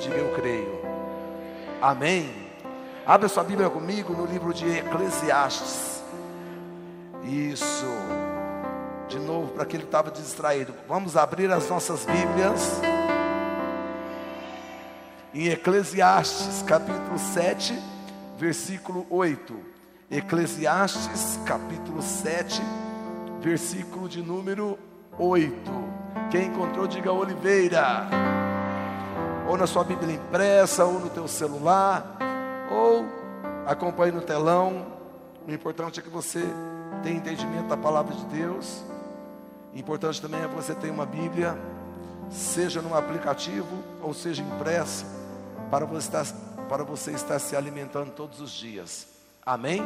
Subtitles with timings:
[0.00, 0.80] diga eu creio.
[1.80, 2.50] Amém.
[3.06, 6.02] Abra sua Bíblia comigo no livro de Eclesiastes.
[7.24, 7.86] Isso.
[9.08, 10.74] De novo, para aquele que estava distraído.
[10.88, 12.80] Vamos abrir as nossas Bíblias.
[15.34, 17.78] Em Eclesiastes, capítulo 7,
[18.38, 19.56] versículo 8.
[20.10, 22.60] Eclesiastes, capítulo 7,
[23.40, 24.78] versículo de número
[25.18, 25.54] 8.
[26.30, 28.29] Quem encontrou, diga Oliveira.
[29.50, 32.16] Ou na sua Bíblia impressa, ou no teu celular,
[32.70, 33.04] ou
[33.66, 34.86] acompanhe no telão.
[35.44, 36.44] O importante é que você
[37.02, 38.84] tenha entendimento da palavra de Deus.
[39.74, 41.58] O importante também é que você tenha uma Bíblia,
[42.30, 43.66] seja no aplicativo
[44.00, 45.04] ou seja impressa,
[45.68, 46.26] para você estar,
[46.68, 49.08] para você estar se alimentando todos os dias.
[49.44, 49.82] Amém?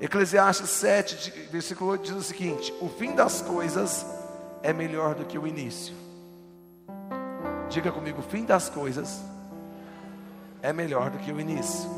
[0.00, 4.06] Eclesiastes 7, versículo 8 diz o seguinte: O fim das coisas
[4.62, 5.97] é melhor do que o início.
[7.68, 9.22] Diga comigo: o fim das coisas
[10.62, 11.88] é melhor do que o início.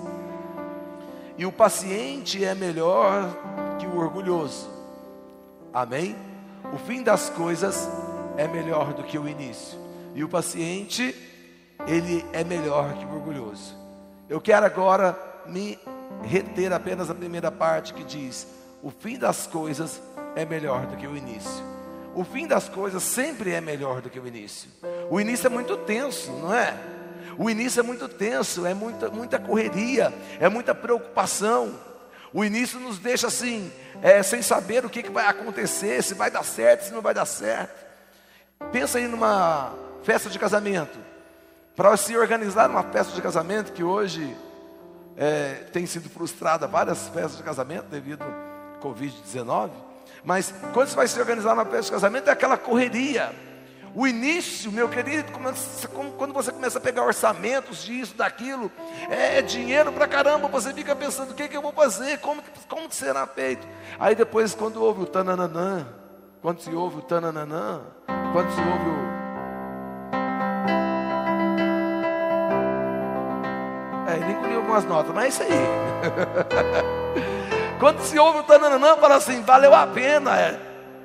[1.38, 3.24] E o paciente é melhor
[3.78, 4.68] que o orgulhoso.
[5.72, 6.16] Amém?
[6.72, 7.88] O fim das coisas
[8.36, 9.78] é melhor do que o início.
[10.14, 11.14] E o paciente,
[11.86, 13.74] ele é melhor que o orgulhoso.
[14.28, 15.78] Eu quero agora me
[16.22, 18.46] reter apenas a primeira parte que diz:
[18.82, 20.02] o fim das coisas
[20.34, 21.64] é melhor do que o início.
[22.14, 24.70] O fim das coisas sempre é melhor do que o início.
[25.10, 26.74] O início é muito tenso, não é?
[27.38, 31.74] O início é muito tenso, é muita, muita correria, é muita preocupação.
[32.32, 33.72] O início nos deixa assim,
[34.02, 37.14] é, sem saber o que, que vai acontecer, se vai dar certo, se não vai
[37.14, 37.86] dar certo.
[38.70, 39.72] Pensa aí numa
[40.02, 40.98] festa de casamento.
[41.74, 44.36] Para se organizar uma festa de casamento, que hoje
[45.16, 49.70] é, tem sido frustrada várias festas de casamento devido ao Covid-19.
[50.24, 53.32] Mas quando você vai se organizar uma festa de casamento, é aquela correria.
[53.94, 58.70] O início, meu querido, quando você começa a pegar orçamentos disso, daquilo,
[59.08, 60.46] é, é dinheiro pra caramba.
[60.48, 62.18] Você fica pensando: o que, que eu vou fazer?
[62.18, 63.66] Como, como será feito?
[63.98, 65.88] Aí depois, quando ouve o tananã,
[66.40, 67.80] quando se ouve o tananã,
[68.32, 69.20] quando se ouve o
[74.10, 75.50] É, ele engoliu algumas notas, mas é isso aí.
[77.80, 80.60] Quando se ouve o tananã, fala assim: valeu a pena, é.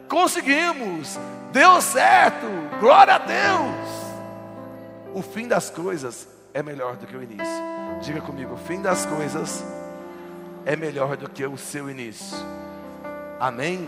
[0.09, 1.18] conseguimos,
[1.52, 2.46] deu certo,
[2.80, 4.06] glória a Deus.
[5.14, 7.64] O fim das coisas é melhor do que o início.
[8.02, 9.64] Diga comigo: o fim das coisas
[10.66, 12.38] é melhor do que o seu início.
[13.40, 13.88] Amém?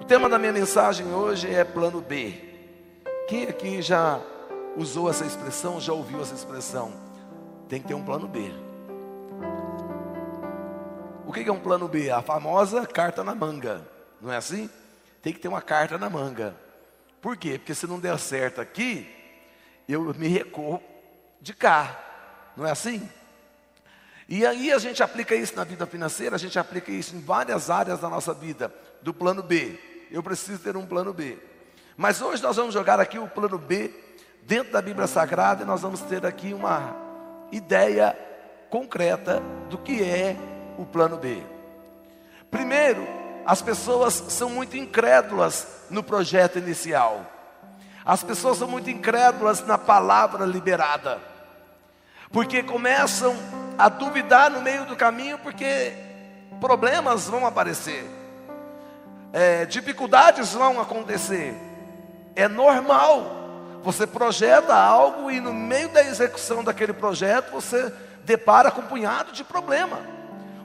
[0.00, 2.34] O tema da minha mensagem hoje é plano B.
[3.28, 4.20] Quem aqui já
[4.76, 7.04] usou essa expressão, já ouviu essa expressão?
[7.68, 8.52] tem que ter um plano B.
[11.26, 12.10] O que é um plano B?
[12.10, 13.86] A famosa carta na manga,
[14.20, 14.68] não é assim?
[15.22, 16.54] Tem que ter uma carta na manga.
[17.20, 17.58] Por quê?
[17.58, 19.08] Porque se não der certo aqui,
[19.88, 20.82] eu me recorro
[21.40, 21.98] de cá,
[22.56, 23.08] não é assim?
[24.28, 27.70] E aí a gente aplica isso na vida financeira, a gente aplica isso em várias
[27.70, 29.78] áreas da nossa vida, do plano B.
[30.10, 31.38] Eu preciso ter um plano B.
[31.96, 33.90] Mas hoje nós vamos jogar aqui o plano B
[34.42, 36.94] dentro da Bíblia Sagrada e nós vamos ter aqui uma
[37.52, 38.16] ideia
[38.68, 40.36] concreta do que é
[40.78, 41.42] o plano B.
[42.50, 43.06] Primeiro,
[43.44, 47.26] as pessoas são muito incrédulas no projeto inicial.
[48.04, 51.18] As pessoas são muito incrédulas na palavra liberada.
[52.30, 53.36] Porque começam
[53.78, 55.92] a duvidar no meio do caminho, porque
[56.60, 58.08] problemas vão aparecer,
[59.32, 61.54] é, dificuldades vão acontecer.
[62.34, 63.42] É normal
[63.84, 67.92] você projeta algo e no meio da execução daquele projeto você
[68.24, 70.00] depara com um punhado de problema,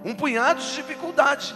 [0.04, 1.56] um punhado de dificuldade.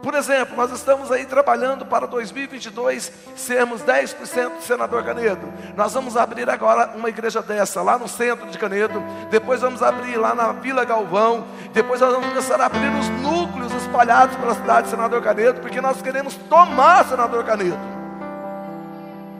[0.00, 5.52] Por exemplo, nós estamos aí trabalhando para 2022 sermos 10% do senador Canedo.
[5.76, 9.02] Nós vamos abrir agora uma igreja dessa lá no centro de Canedo.
[9.28, 11.48] Depois vamos abrir lá na Vila Galvão.
[11.72, 15.80] Depois nós vamos começar a abrir os núcleos espalhados pela cidade de Senador Canedo, porque
[15.80, 17.98] nós queremos tomar Senador Canedo.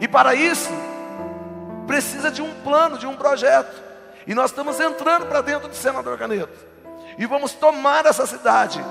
[0.01, 0.73] E para isso,
[1.87, 3.81] precisa de um plano, de um projeto.
[4.27, 6.68] E nós estamos entrando para dentro do senador Canedo.
[7.19, 8.83] E vamos tomar essa cidade.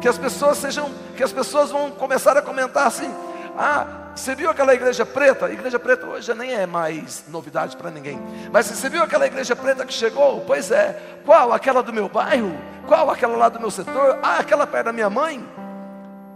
[0.00, 3.12] Que as pessoas sejam, que as pessoas vão começar a comentar assim:
[3.56, 5.46] "Ah, você viu aquela igreja preta?
[5.46, 8.20] A igreja preta hoje nem é mais novidade para ninguém.
[8.52, 10.40] Mas você viu aquela igreja preta que chegou?
[10.40, 11.00] Pois é.
[11.24, 11.52] Qual?
[11.52, 12.52] Aquela do meu bairro?
[12.86, 13.10] Qual?
[13.10, 14.18] Aquela lá do meu setor?
[14.22, 15.46] Ah, aquela perto da minha mãe?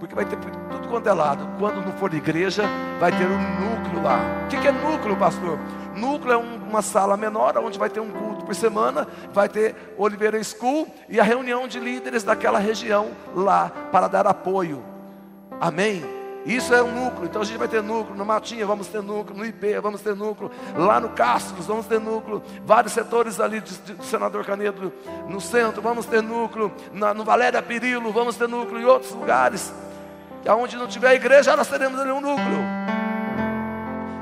[0.03, 1.49] Porque vai ter tudo quanto é lado.
[1.61, 2.65] Quando não for igreja,
[2.99, 4.19] vai ter um núcleo lá.
[4.45, 5.61] O que é núcleo, pastor?
[5.95, 10.43] Núcleo é uma sala menor, onde vai ter um culto por semana, vai ter Oliveira
[10.43, 14.83] School e a reunião de líderes daquela região lá para dar apoio.
[15.61, 16.03] Amém?
[16.45, 19.39] Isso é um núcleo, então a gente vai ter núcleo, no Matinha vamos ter núcleo,
[19.39, 24.03] no IP vamos ter núcleo, lá no Castros vamos ter núcleo, vários setores ali do
[24.03, 24.93] Senador Canedo
[25.29, 29.73] no centro, vamos ter núcleo, na, no Valéria Pirilo vamos ter núcleo, em outros lugares,
[30.49, 32.61] aonde não tiver igreja, nós teremos ali um núcleo.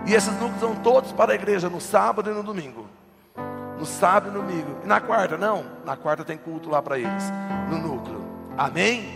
[0.07, 2.87] E esses núcleos são todos para a igreja, no sábado e no domingo.
[3.79, 4.81] No sábado e no domingo.
[4.85, 5.37] E na quarta?
[5.39, 7.25] Não, na quarta tem culto lá para eles,
[7.69, 8.21] no núcleo.
[8.57, 9.09] Amém?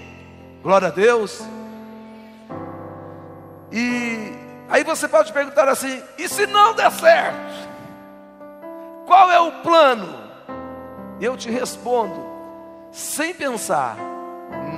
[0.62, 1.42] Glória a Deus.
[3.70, 4.32] E
[4.68, 7.68] aí você pode perguntar assim: e se não der certo?
[9.06, 10.24] Qual é o plano?
[11.20, 12.24] Eu te respondo,
[12.90, 13.96] sem pensar,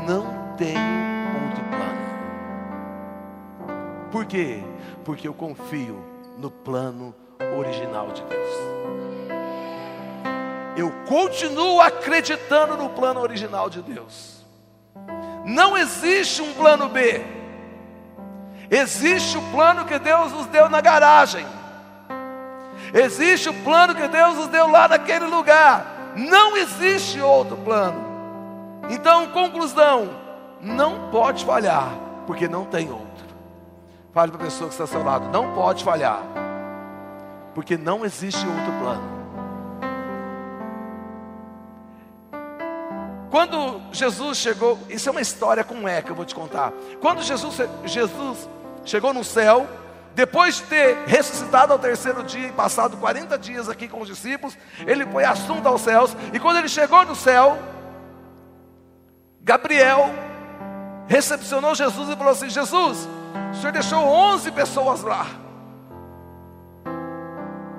[0.07, 1.06] não tenho
[4.11, 4.63] Por quê?
[5.05, 6.03] Porque eu confio
[6.39, 7.15] no plano
[7.57, 8.51] original de Deus.
[10.77, 14.45] Eu continuo acreditando no plano original de Deus.
[15.45, 17.25] Não existe um plano B.
[18.71, 21.47] Existe o plano que Deus nos deu na garagem.
[22.93, 26.13] Existe o plano que Deus nos deu lá naquele lugar.
[26.17, 28.05] Não existe outro plano.
[28.91, 30.11] Então, conclusão:
[30.61, 31.91] não pode falhar,
[32.27, 33.06] porque não tem outro.
[34.17, 36.23] Fale para a pessoa que está ao seu lado: não pode falhar,
[37.55, 39.03] porque não existe outro plano.
[43.31, 46.73] Quando Jesus chegou, isso é uma história com é que eu vou te contar.
[46.99, 48.49] Quando Jesus, Jesus
[48.87, 49.67] chegou no céu,
[50.15, 54.57] depois de ter ressuscitado ao terceiro dia e passado 40 dias aqui com os discípulos,
[54.87, 57.59] ele foi assunto aos céus, e quando ele chegou no céu,
[59.43, 60.09] Gabriel
[61.07, 63.07] recepcionou Jesus e falou assim: Jesus,
[63.57, 65.27] o senhor deixou 11 pessoas lá,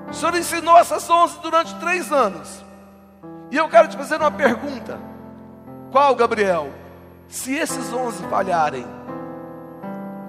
[0.10, 2.66] o senhor ensinou essas 11 durante três anos,
[3.52, 5.00] e eu quero te fazer uma pergunta:
[5.92, 6.70] qual, Gabriel?
[7.28, 8.86] Se esses 11 falharem,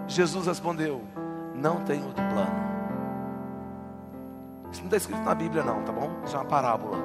[0.06, 1.02] Jesus respondeu:
[1.54, 2.68] Não tem outro plano.
[4.70, 6.10] Isso não está escrito na Bíblia, não, tá bom?
[6.24, 6.98] Isso é uma parábola.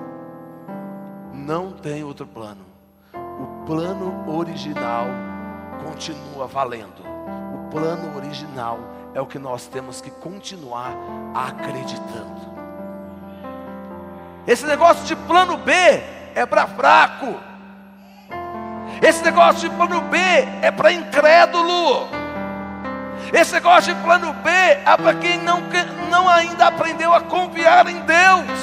[1.34, 2.66] Não tem outro plano.
[3.14, 5.06] O plano original
[5.84, 7.13] continua valendo.
[7.74, 8.80] Plano original
[9.16, 10.94] é o que nós temos que continuar
[11.34, 12.54] acreditando.
[14.46, 15.74] Esse negócio de plano B
[16.36, 17.34] é para fraco.
[19.02, 20.20] Esse negócio de plano B
[20.62, 22.08] é para incrédulo.
[23.34, 25.60] Esse negócio de plano B é para quem não,
[26.12, 28.60] não ainda aprendeu a confiar em Deus.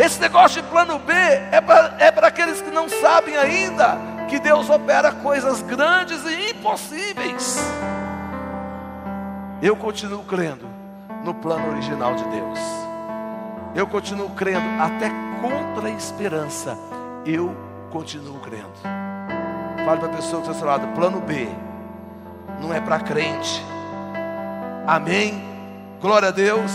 [0.00, 4.38] Esse negócio de plano B é para é para aqueles que não sabem ainda que
[4.38, 7.58] Deus opera coisas grandes e impossíveis.
[9.60, 10.66] Eu continuo crendo
[11.24, 12.58] no plano original de Deus.
[13.74, 15.10] Eu continuo crendo até
[15.40, 16.76] contra a esperança.
[17.24, 17.54] Eu
[17.90, 18.72] continuo crendo.
[19.84, 21.48] Fale para a pessoa está ao seu lado, plano B
[22.60, 23.62] não é para crente.
[24.86, 25.42] Amém?
[26.00, 26.70] Glória a Deus.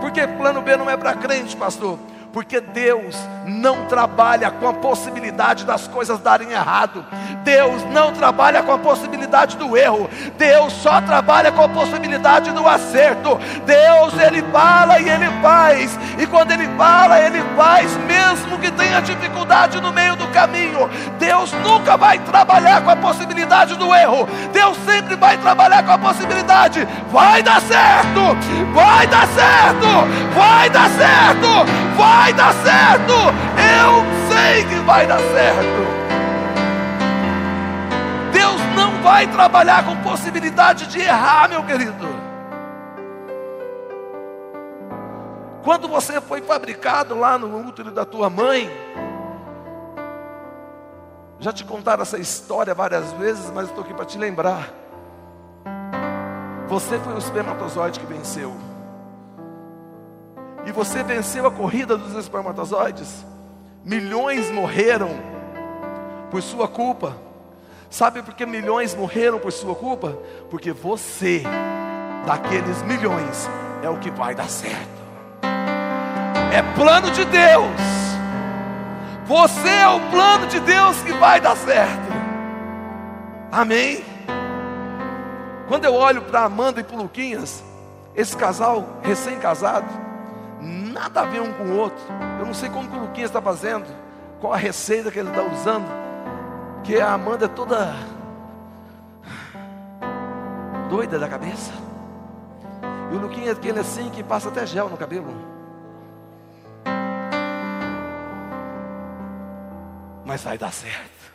[0.00, 1.98] Por que plano B não é para crente, pastor?
[2.34, 3.16] Porque Deus
[3.46, 7.06] não trabalha com a possibilidade das coisas darem errado.
[7.44, 9.23] Deus não trabalha com a possibilidade
[9.56, 10.08] do erro.
[10.38, 13.38] Deus só trabalha com a possibilidade do acerto.
[13.66, 15.98] Deus ele fala e ele faz.
[16.18, 20.88] E quando ele fala, ele faz mesmo que tenha dificuldade no meio do caminho.
[21.18, 24.28] Deus nunca vai trabalhar com a possibilidade do erro.
[24.52, 26.86] Deus sempre vai trabalhar com a possibilidade.
[27.10, 28.36] Vai dar certo.
[28.72, 29.86] Vai dar certo.
[30.34, 31.96] Vai dar certo.
[31.96, 33.14] Vai dar certo.
[33.82, 36.04] Eu sei que vai dar certo.
[38.32, 38.60] Deus
[39.04, 42.08] vai trabalhar com possibilidade de errar, meu querido.
[45.62, 48.70] Quando você foi fabricado lá no útero da tua mãe,
[51.38, 54.70] já te contaram essa história várias vezes, mas estou aqui para te lembrar.
[56.66, 58.56] Você foi o espermatozoide que venceu
[60.64, 63.22] e você venceu a corrida dos espermatozoides,
[63.84, 65.10] milhões morreram
[66.30, 67.23] por sua culpa.
[67.94, 70.18] Sabe por que milhões morreram por sua culpa?
[70.50, 71.44] Porque você,
[72.26, 73.48] daqueles milhões,
[73.84, 75.00] é o que vai dar certo.
[76.52, 77.80] É plano de Deus.
[79.26, 82.12] Você é o plano de Deus que vai dar certo.
[83.52, 84.04] Amém?
[85.68, 87.62] Quando eu olho para Amanda e para Luquinhas,
[88.16, 89.86] esse casal recém-casado,
[90.60, 92.02] nada a ver um com o outro.
[92.40, 93.86] Eu não sei como que o Luquinhas está fazendo,
[94.40, 96.03] qual a receita que ele está usando,
[96.84, 97.94] que a Amanda é toda
[100.90, 101.72] doida da cabeça.
[103.10, 105.34] E o Luquinhas é aquele assim que passa até gel no cabelo.
[110.24, 111.32] Mas vai dar certo.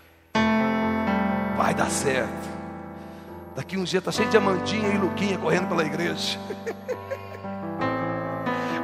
[1.57, 2.59] Vai dar certo.
[3.55, 6.39] Daqui um dia está cheio de Amandinha e Luquinha correndo pela igreja.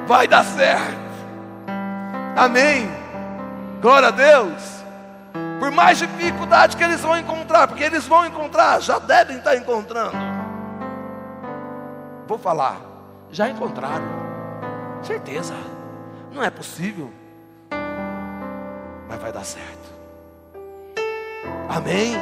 [0.05, 1.05] Vai dar certo.
[2.35, 2.87] Amém.
[3.81, 4.74] Glória a Deus.
[5.59, 10.15] Por mais dificuldade que eles vão encontrar, porque eles vão encontrar, já devem estar encontrando.
[12.27, 12.81] Vou falar,
[13.31, 14.05] já encontraram.
[15.01, 15.53] Certeza.
[16.31, 17.11] Não é possível.
[19.07, 19.95] Mas vai dar certo.
[21.69, 22.15] Amém.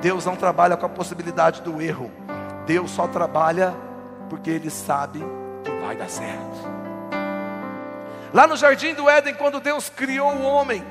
[0.00, 2.10] Deus não trabalha com a possibilidade do erro.
[2.66, 3.74] Deus só trabalha
[4.28, 5.24] porque Ele sabe
[5.64, 6.76] que vai dar certo.
[8.32, 10.84] Lá no jardim do Éden, quando Deus criou o homem,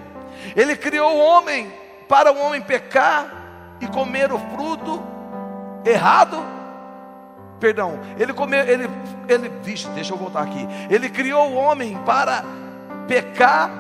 [0.56, 1.72] Ele criou o homem
[2.08, 5.02] para o homem pecar e comer o fruto
[5.84, 6.38] errado.
[7.60, 8.90] Perdão, ele comeu, ele,
[9.28, 10.68] ele, vixe, deixa eu voltar aqui.
[10.90, 12.44] Ele criou o homem para
[13.08, 13.72] pecar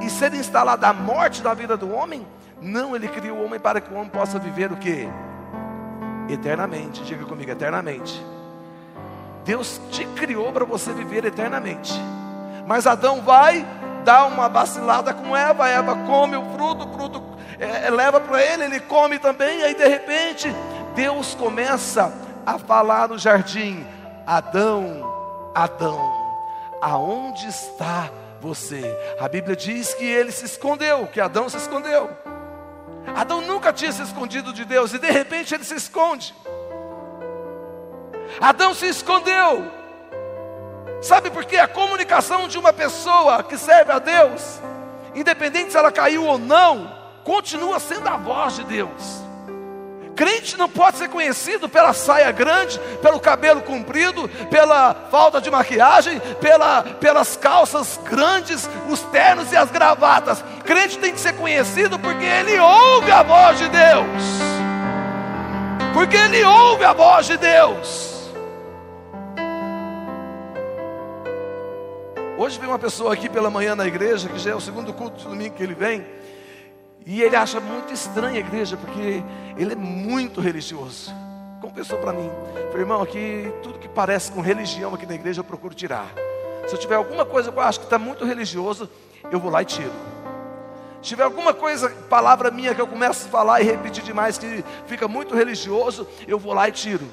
[0.00, 2.26] e ser instalada a morte na vida do homem
[2.60, 5.08] não, ele criou o homem para que o homem possa viver o que?
[6.28, 7.02] Eternamente.
[7.04, 8.22] Diga comigo, eternamente.
[9.44, 11.94] Deus te criou para você viver eternamente.
[12.66, 13.66] Mas Adão vai
[14.04, 17.22] dar uma vacilada com Eva, Eva come o fruto, o fruto
[17.58, 20.54] é, é leva para ele, ele come também, aí de repente
[20.94, 22.12] Deus começa
[22.44, 23.86] a falar no jardim:
[24.26, 26.00] Adão, Adão,
[26.80, 28.82] aonde está você?
[29.20, 32.10] A Bíblia diz que ele se escondeu, que Adão se escondeu.
[33.14, 36.34] Adão nunca tinha se escondido de Deus e de repente ele se esconde.
[38.40, 39.79] Adão se escondeu.
[41.00, 41.56] Sabe por quê?
[41.56, 44.60] A comunicação de uma pessoa que serve a Deus,
[45.14, 49.20] independente se ela caiu ou não, continua sendo a voz de Deus.
[50.14, 56.20] Crente não pode ser conhecido pela saia grande, pelo cabelo comprido, pela falta de maquiagem,
[56.38, 60.44] pela, pelas calças grandes, os ternos e as gravatas.
[60.66, 64.22] Crente tem que ser conhecido porque ele ouve a voz de Deus.
[65.94, 68.09] Porque ele ouve a voz de Deus.
[72.40, 75.18] Hoje vem uma pessoa aqui pela manhã na igreja, que já é o segundo culto
[75.18, 76.06] de domingo que ele vem.
[77.04, 79.22] E ele acha muito estranha a igreja, porque
[79.58, 81.12] ele é muito religioso.
[81.60, 82.30] Confessou para mim,
[82.70, 86.10] falei, irmão, aqui tudo que parece com religião aqui na igreja eu procuro tirar.
[86.66, 88.88] Se eu tiver alguma coisa que eu acho que está muito religioso,
[89.30, 89.92] eu vou lá e tiro.
[91.02, 94.64] Se tiver alguma coisa, palavra minha que eu começo a falar e repetir demais, que
[94.86, 97.06] fica muito religioso, eu vou lá e tiro.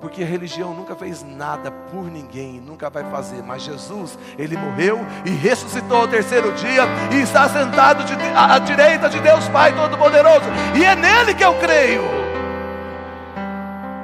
[0.00, 3.42] Porque a religião nunca fez nada por ninguém, nunca vai fazer.
[3.42, 8.58] Mas Jesus, Ele morreu e ressuscitou ao terceiro dia e está sentado de, à, à
[8.58, 10.46] direita de Deus Pai Todo-Poderoso.
[10.74, 12.02] E é nele que eu creio.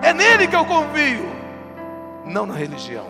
[0.03, 1.35] É nele que eu confio.
[2.27, 3.07] Não na religião.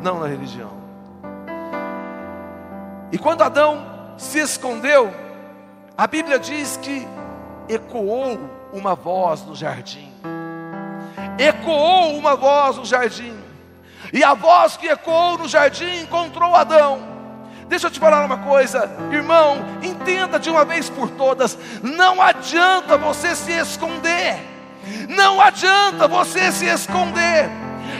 [0.00, 0.72] Não na religião.
[3.12, 3.84] E quando Adão
[4.16, 5.12] se escondeu,
[5.98, 7.06] a Bíblia diz que
[7.68, 8.40] ecoou
[8.72, 10.13] uma voz no jardim
[11.38, 13.34] ecoou uma voz no jardim.
[14.12, 17.14] E a voz que ecoou no jardim encontrou Adão.
[17.66, 22.96] Deixa eu te falar uma coisa, irmão, entenda de uma vez por todas: não adianta
[22.98, 24.38] você se esconder,
[25.08, 27.48] não adianta você se esconder.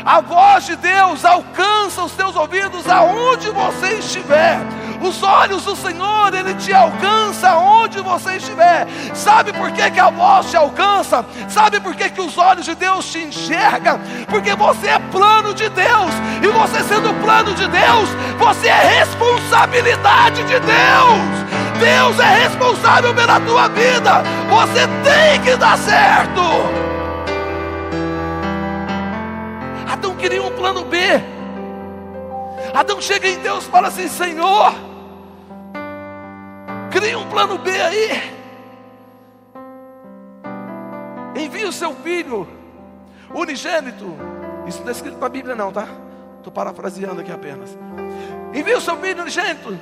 [0.04, 4.58] A voz de Deus alcança os teus ouvidos aonde você estiver.
[5.00, 8.86] Os olhos do Senhor, Ele te alcança onde você estiver.
[9.14, 11.24] Sabe por que, que a voz te alcança?
[11.48, 14.00] Sabe por que, que os olhos de Deus te enxergam?
[14.28, 16.14] Porque você é plano de Deus.
[16.42, 18.08] E você sendo plano de Deus,
[18.38, 21.44] você é responsabilidade de Deus.
[21.78, 24.22] Deus é responsável pela tua vida.
[24.48, 26.40] Você tem que dar certo.
[29.90, 31.33] Adão queria um plano B.
[32.74, 34.74] Adão chega em Deus e fala assim: Senhor,
[36.94, 38.32] Cria um plano B aí.
[41.34, 42.46] Envie o seu filho,
[43.34, 44.16] unigênito.
[44.64, 45.88] Isso não é escrito na Bíblia, não, tá?
[46.38, 47.76] Estou parafraseando aqui apenas.
[48.54, 49.76] Envie o seu filho unigênito,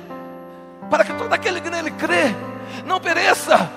[0.89, 2.33] para que todo aquele que nele crê
[2.83, 3.69] não pereça,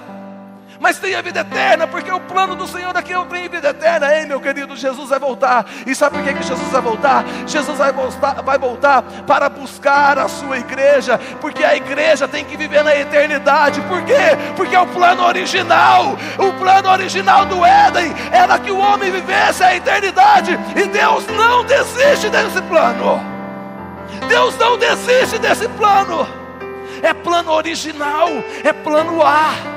[0.81, 4.15] mas tenha vida eterna, porque o plano do Senhor é que eu tenho vida eterna.
[4.15, 5.67] Ei, meu querido, Jesus vai voltar.
[5.87, 7.25] E sabe por que, que Jesus vai voltar?
[7.47, 12.57] Jesus vai voltar, vai voltar para buscar a sua igreja, porque a igreja tem que
[12.57, 13.81] viver na eternidade.
[13.83, 14.37] Por quê?
[14.57, 16.17] Porque é o plano original.
[16.39, 21.65] O plano original do Éden era que o homem vivesse a eternidade, e Deus não
[21.65, 23.21] desiste desse plano.
[24.29, 26.27] Deus não desiste desse plano.
[27.03, 28.29] É plano original,
[28.65, 29.76] é plano A.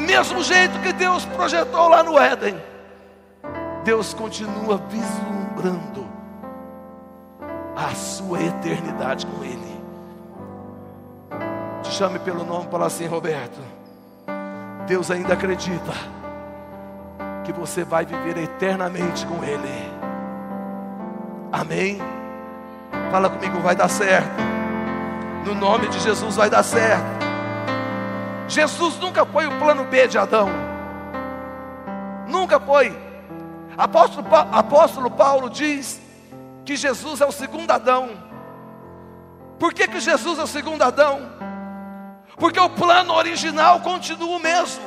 [0.00, 2.58] Do mesmo jeito que Deus projetou lá no Éden,
[3.84, 6.08] Deus continua vislumbrando
[7.76, 9.78] a sua eternidade com Ele.
[11.82, 13.60] Te chame pelo nome, fala assim, Roberto.
[14.86, 15.92] Deus ainda acredita
[17.44, 19.92] que você vai viver eternamente com Ele.
[21.52, 21.98] Amém?
[23.10, 24.40] Fala comigo, vai dar certo.
[25.44, 27.29] No nome de Jesus vai dar certo.
[28.50, 30.48] Jesus nunca foi o plano B de Adão.
[32.26, 32.92] Nunca foi.
[33.78, 36.00] Apóstolo, Apóstolo Paulo diz
[36.64, 38.10] que Jesus é o segundo Adão.
[39.56, 41.20] Por que, que Jesus é o segundo Adão?
[42.36, 44.82] Porque o plano original continua o mesmo.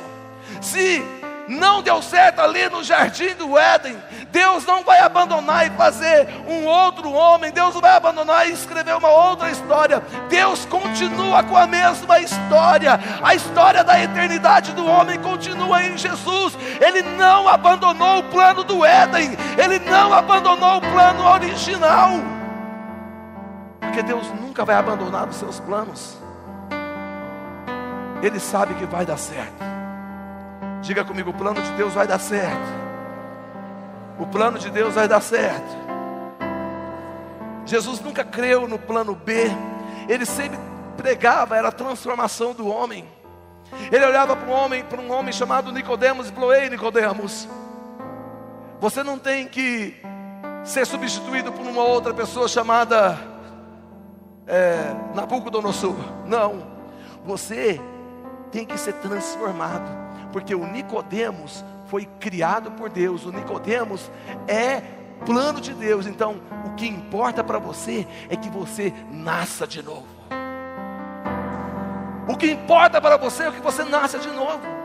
[0.60, 1.02] Se
[1.48, 3.96] não deu certo ali no jardim do Éden,
[4.30, 8.96] Deus não vai abandonar e fazer um outro homem, Deus não vai abandonar e escrever
[8.96, 10.02] uma outra história.
[10.28, 12.98] Deus continua com a mesma história.
[13.22, 16.56] A história da eternidade do homem continua em Jesus.
[16.80, 22.10] Ele não abandonou o plano do Éden, ele não abandonou o plano original.
[23.80, 26.18] Porque Deus nunca vai abandonar os seus planos.
[28.22, 29.73] Ele sabe que vai dar certo.
[30.84, 32.84] Diga comigo: o plano de Deus vai dar certo.
[34.18, 35.84] O plano de Deus vai dar certo.
[37.64, 39.46] Jesus nunca creu no plano B,
[40.06, 40.58] ele sempre
[40.94, 43.08] pregava era a transformação do homem.
[43.90, 47.48] Ele olhava para um homem, para um homem chamado Nicodemos, e falou: Ei, Nicodemos,
[48.78, 49.96] você não tem que
[50.64, 53.18] ser substituído por uma outra pessoa chamada
[54.46, 55.96] é, Nabucodonosor.
[56.26, 56.66] Não,
[57.24, 57.80] você
[58.52, 60.03] tem que ser transformado
[60.34, 63.24] porque o Nicodemos foi criado por Deus.
[63.24, 64.10] O Nicodemos
[64.48, 64.82] é
[65.24, 66.08] plano de Deus.
[66.08, 70.08] Então, o que importa para você é que você nasça de novo.
[72.28, 74.83] O que importa para você é que você nasça de novo.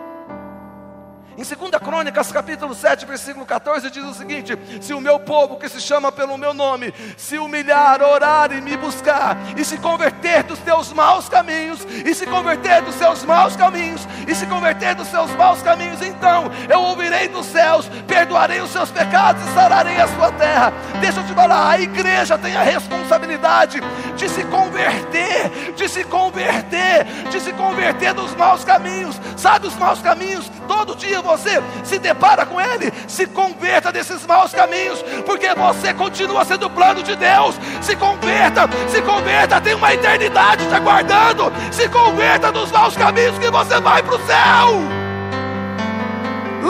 [1.39, 5.69] Em 2 Crônicas, capítulo 7, versículo 14, diz o seguinte: Se o meu povo que
[5.69, 10.59] se chama pelo meu nome se humilhar, orar e me buscar, e se converter dos
[10.59, 15.31] seus maus caminhos, e se converter dos seus maus caminhos, e se converter dos seus
[15.37, 20.33] maus caminhos, então eu ouvirei dos céus, perdoarei os seus pecados e sararei a sua
[20.33, 20.73] terra.
[20.99, 23.79] Deixa eu te falar, a igreja tem a responsabilidade
[24.17, 29.17] de se converter, de se converter, de se converter dos maus caminhos.
[29.37, 34.51] Sabe os maus caminhos todo dia você se depara com ele, se converta desses maus
[34.51, 37.55] caminhos, porque você continua sendo o plano de Deus.
[37.81, 41.51] Se converta, se converta, tem uma eternidade te aguardando.
[41.71, 44.99] Se converta dos maus caminhos que você vai para o céu.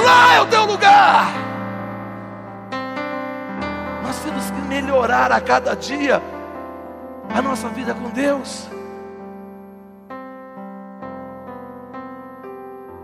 [0.04, 1.32] Lá é o teu lugar.
[4.04, 6.22] Nós temos que melhorar a cada dia
[7.34, 8.68] a nossa vida com Deus.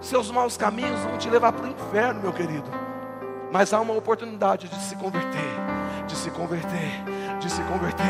[0.05, 2.69] Seus maus caminhos vão te levar para o inferno, meu querido.
[3.51, 5.41] Mas há uma oportunidade de se converter,
[6.05, 7.03] de se converter,
[7.39, 8.05] de se converter,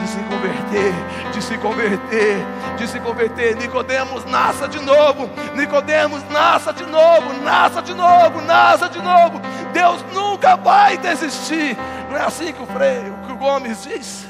[0.00, 0.94] de se converter,
[1.32, 2.46] de se converter,
[2.76, 3.56] de se converter.
[3.56, 5.30] Nicodemos, nasça de novo.
[5.54, 9.40] Nicodemos, nasça de novo, nasça de novo, nasça de novo.
[9.72, 11.76] Deus nunca vai desistir.
[12.10, 14.26] Não é assim que o Freio, que o Gomes diz?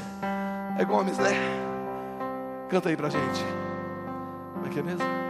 [0.77, 1.31] É Gomes, né?
[2.69, 3.43] Canta aí pra gente.
[4.53, 5.28] Como é que é mesmo?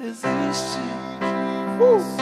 [0.00, 0.78] Desiste
[1.78, 2.20] grande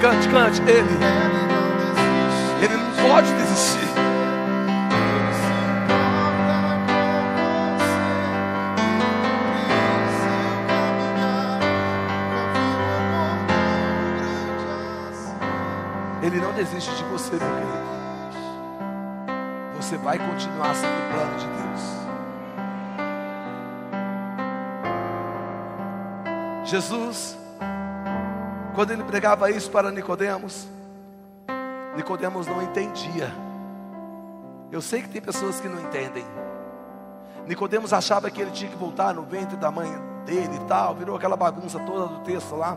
[0.00, 0.62] Cante, cante.
[0.62, 0.88] Ele.
[2.62, 3.89] Ele não pode desistir.
[16.30, 17.90] Ele não desiste de você, meu querido.
[19.76, 22.00] Você vai continuar sendo o plano de Deus.
[26.70, 27.36] Jesus,
[28.76, 30.68] quando ele pregava isso para Nicodemos,
[31.96, 33.34] Nicodemos não entendia.
[34.70, 36.24] Eu sei que tem pessoas que não entendem.
[37.44, 39.90] Nicodemos achava que ele tinha que voltar no ventre da mãe
[40.24, 42.76] dele e tal, virou aquela bagunça toda do texto lá,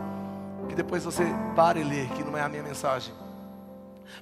[0.68, 1.24] que depois você
[1.56, 3.14] para e lê, que não é a minha mensagem.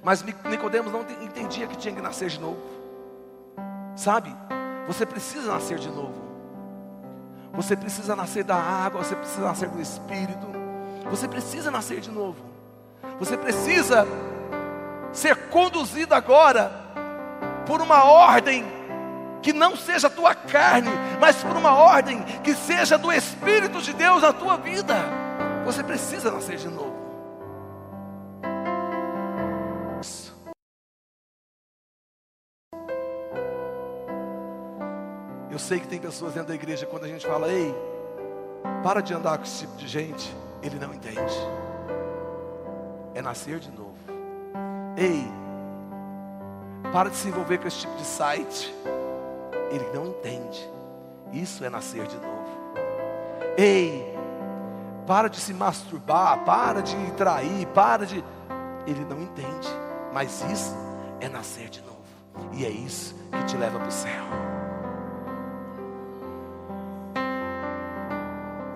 [0.02, 2.60] Mas Nicodemos não entendia que tinha que nascer de novo.
[3.96, 4.34] Sabe?
[4.86, 6.20] Você precisa nascer de novo.
[7.52, 10.46] Você precisa nascer da água, você precisa nascer do Espírito.
[11.10, 12.42] Você precisa nascer de novo.
[13.18, 14.06] Você precisa
[15.12, 16.72] ser conduzido agora
[17.66, 18.64] por uma ordem
[19.42, 20.90] que não seja a tua carne,
[21.20, 24.94] mas por uma ordem que seja do Espírito de Deus na tua vida.
[25.64, 26.91] Você precisa nascer de novo.
[35.52, 37.74] Eu sei que tem pessoas dentro da igreja, quando a gente fala, ei,
[38.82, 41.36] para de andar com esse tipo de gente, ele não entende.
[43.14, 43.92] É nascer de novo.
[44.96, 45.30] Ei,
[46.90, 48.74] para de se envolver com esse tipo de site.
[49.70, 50.66] Ele não entende.
[51.34, 52.48] Isso é nascer de novo.
[53.58, 54.16] Ei,
[55.06, 58.24] para de se masturbar, para de trair, para de.
[58.86, 59.68] Ele não entende.
[60.14, 60.74] Mas isso
[61.20, 61.92] é nascer de novo.
[62.52, 64.51] E é isso que te leva para o céu.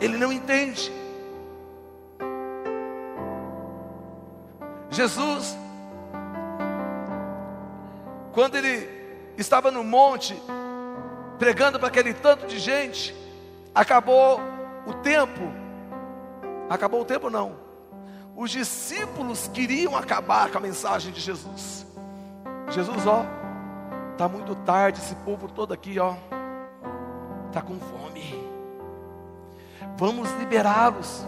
[0.00, 0.92] Ele não entende.
[4.90, 5.56] Jesus,
[8.32, 8.88] quando ele
[9.37, 10.40] estava no monte,
[11.38, 13.14] pregando para aquele tanto de gente,
[13.74, 14.40] acabou
[14.87, 15.52] o tempo.
[16.68, 17.56] Acabou o tempo não.
[18.35, 21.87] Os discípulos queriam acabar com a mensagem de Jesus.
[22.70, 23.24] Jesus, ó,
[24.16, 26.14] tá muito tarde, esse povo todo aqui, ó,
[27.52, 28.45] tá com fome.
[29.96, 31.24] Vamos liberá-los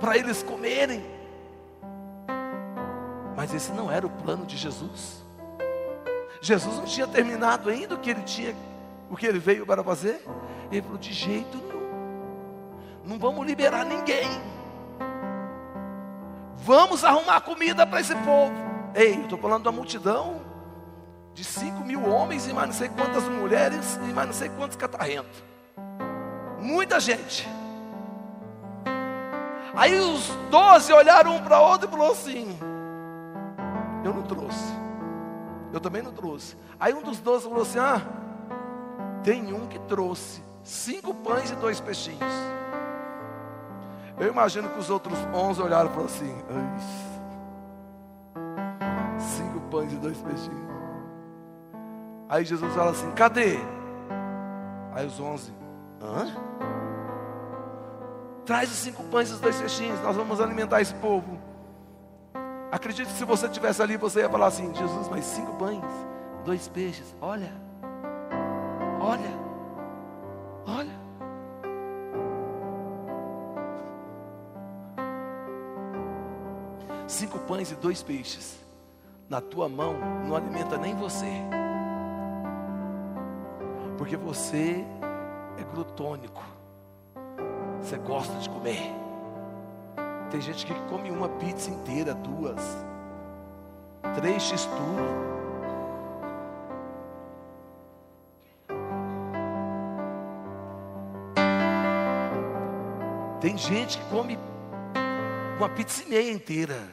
[0.00, 1.04] para eles comerem.
[3.36, 5.24] Mas esse não era o plano de Jesus.
[6.40, 8.54] Jesus não tinha terminado ainda o que ele tinha,
[9.08, 10.22] o que ele veio para fazer.
[10.70, 11.82] Ele falou: de jeito nenhum,
[13.04, 14.28] não vamos liberar ninguém.
[16.56, 18.52] Vamos arrumar comida para esse povo.
[18.94, 20.42] Ei, eu estou falando da multidão
[21.34, 24.76] de 5 mil homens e mais não sei quantas mulheres e mais não sei quantos
[24.76, 25.42] catarrentos.
[26.60, 27.48] Muita gente.
[29.74, 32.58] Aí os doze olharam um para o outro e falaram assim:
[34.04, 34.72] Eu não trouxe.
[35.72, 36.56] Eu também não trouxe.
[36.78, 38.00] Aí um dos doze falou assim: Ah,
[39.22, 42.20] tem um que trouxe cinco pães e dois peixinhos.
[44.18, 46.36] Eu imagino que os outros onze olharam e falaram assim:
[49.18, 50.72] Cinco pães e dois peixinhos.
[52.28, 53.56] Aí Jesus fala assim: Cadê?
[54.94, 55.52] Aí os onze:
[56.02, 56.26] Hã?
[58.52, 61.38] Traz os cinco pães e os dois peixinhos, nós vamos alimentar esse povo.
[62.70, 65.80] Acredito que se você estivesse ali, você ia falar assim: Jesus, mas cinco pães,
[66.44, 67.50] dois peixes, olha,
[69.00, 69.30] olha,
[70.66, 71.00] olha.
[77.06, 78.58] Cinco pães e dois peixes,
[79.30, 81.40] na tua mão não alimenta nem você,
[83.96, 84.84] porque você
[85.56, 86.61] é glutônico.
[87.82, 88.92] Você gosta de comer.
[90.30, 92.60] Tem gente que come uma pizza inteira, duas,
[94.14, 95.32] três x tudo.
[103.40, 104.38] Tem gente que come
[105.58, 106.88] uma pizza e meia inteira.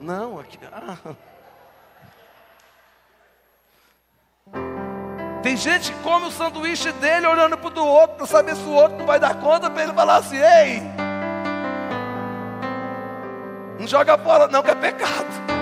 [0.00, 0.58] Não, aqui.
[0.72, 1.14] Ah.
[5.42, 8.62] Tem gente que come o sanduíche dele olhando para o do outro para saber se
[8.62, 10.82] o outro não vai dar conta para ele falar assim: ei,
[13.78, 15.57] não joga fora, não, que é pecado.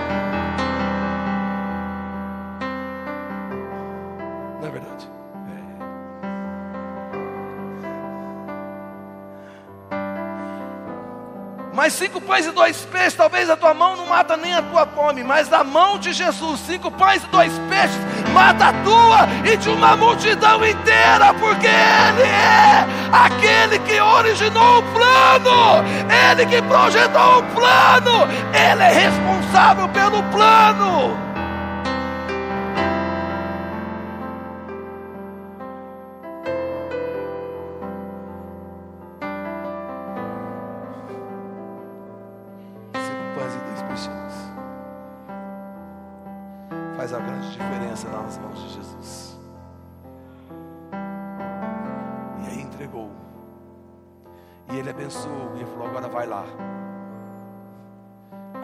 [11.87, 14.85] Mas cinco pães e dois peixes, talvez a tua mão não mata nem a tua
[14.85, 17.97] fome, mas da mão de Jesus, cinco pães e dois peixes,
[18.33, 19.19] mata a tua
[19.49, 25.81] e de uma multidão inteira, porque Ele é aquele que originou o plano,
[26.29, 31.26] Ele que projetou o plano, Ele é responsável pelo plano.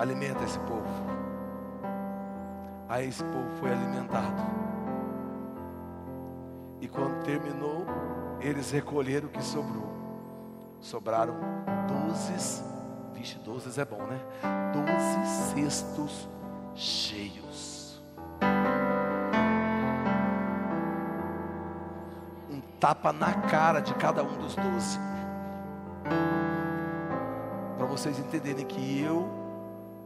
[0.04, 0.84] Alimenta esse povo.
[2.90, 4.44] Aí esse povo foi alimentado.
[6.82, 7.86] E quando terminou,
[8.42, 9.92] eles recolheram o que sobrou.
[10.82, 11.36] Sobraram
[11.88, 12.64] doze,
[13.14, 14.20] vixe, doze é bom, né?
[14.74, 16.30] Doze cestos
[16.76, 18.04] cheios.
[22.50, 25.13] Um tapa na cara de cada um dos doze.
[27.94, 29.30] Vocês entenderem que eu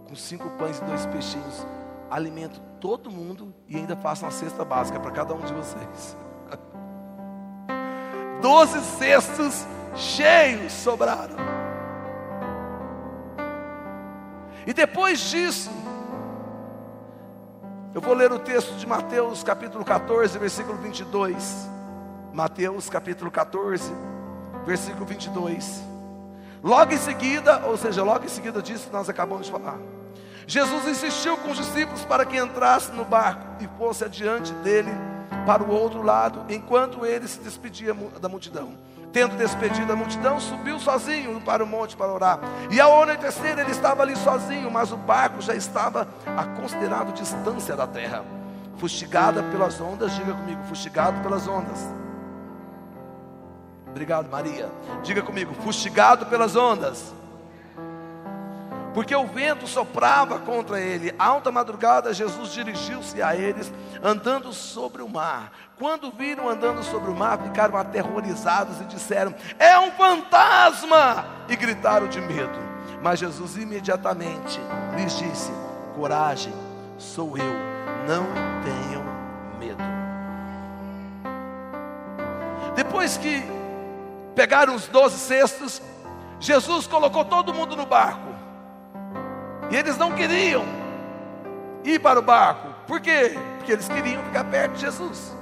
[0.10, 1.66] com cinco pães e dois peixinhos,
[2.12, 6.18] alimento todo mundo e ainda faço uma cesta básica para cada um de vocês.
[8.42, 11.38] Doze cestos cheios sobraram.
[14.66, 15.72] E depois disso,
[17.96, 21.70] eu vou ler o texto de Mateus capítulo 14, versículo 22.
[22.34, 23.94] Mateus capítulo 14,
[24.66, 25.97] versículo 22.
[26.64, 29.78] Logo em seguida, ou seja, logo em seguida disso que nós acabamos de falar.
[30.46, 34.92] Jesus insistiu com os discípulos para que entrasse no barco e fosse adiante dele
[35.46, 38.74] para o outro lado, enquanto ele se despedia da multidão.
[39.12, 42.40] Tendo despedido a multidão, subiu sozinho para o monte para orar.
[42.70, 47.76] E ao anoitecer ele estava ali sozinho, mas o barco já estava a considerável distância
[47.76, 48.24] da terra,
[48.78, 50.14] fustigada pelas ondas.
[50.14, 51.80] Diga comigo, fustigado pelas ondas.
[53.90, 54.70] Obrigado, Maria.
[55.04, 57.14] Diga comigo, fustigado pelas ondas.
[58.98, 61.14] Porque o vento soprava contra ele.
[61.20, 63.72] Alta madrugada, Jesus dirigiu-se a eles,
[64.04, 65.52] andando sobre o mar.
[65.78, 71.26] Quando viram andando sobre o mar, ficaram aterrorizados e disseram: É um fantasma!
[71.48, 72.58] E gritaram de medo.
[73.00, 74.60] Mas Jesus imediatamente
[74.96, 75.52] lhes disse:
[75.96, 76.54] Coragem,
[76.98, 77.54] sou eu,
[78.08, 78.26] não
[78.64, 79.04] tenham
[79.60, 79.84] medo.
[82.76, 83.57] Depois que
[84.38, 85.82] pegaram os doze cestos,
[86.40, 88.30] Jesus colocou todo mundo no barco.
[89.72, 90.64] E eles não queriam
[91.84, 92.68] ir para o barco.
[92.86, 93.36] Por quê?
[93.58, 95.36] Porque eles queriam ficar perto de Jesus.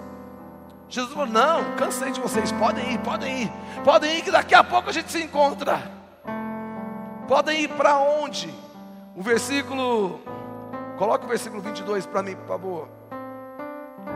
[0.88, 3.52] Jesus falou: Não, cansei de vocês, podem ir, podem ir,
[3.84, 5.92] podem ir, que daqui a pouco a gente se encontra.
[7.28, 8.50] Podem ir para onde?
[9.14, 10.22] O versículo,
[10.98, 12.88] coloca o versículo 22 para mim, por favor.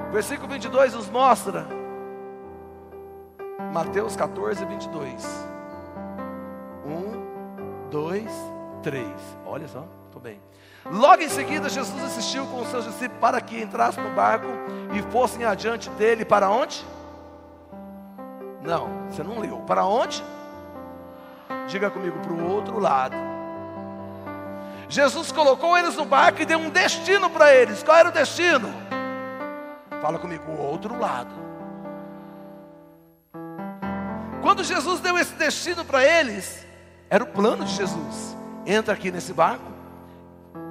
[0.08, 1.68] O versículo 22 nos mostra,
[3.72, 5.48] Mateus 14, 22.
[6.86, 8.32] Um, dois,
[8.82, 9.16] três.
[9.46, 10.42] Olha só, estou bem.
[10.90, 14.48] Logo em seguida, Jesus insistiu com os seus discípulos para que entrassem no barco
[14.94, 16.84] e fossem adiante dele para onde?
[18.64, 19.58] Não, você não leu.
[19.60, 20.24] Para onde?
[21.68, 23.16] Diga comigo, para o outro lado.
[24.88, 27.84] Jesus colocou eles no barco e deu um destino para eles.
[27.84, 28.74] Qual era o destino?
[30.02, 31.49] Fala comigo, o outro lado.
[34.50, 36.66] Quando Jesus deu esse destino para eles,
[37.08, 38.36] era o plano de Jesus.
[38.66, 39.72] Entra aqui nesse barco,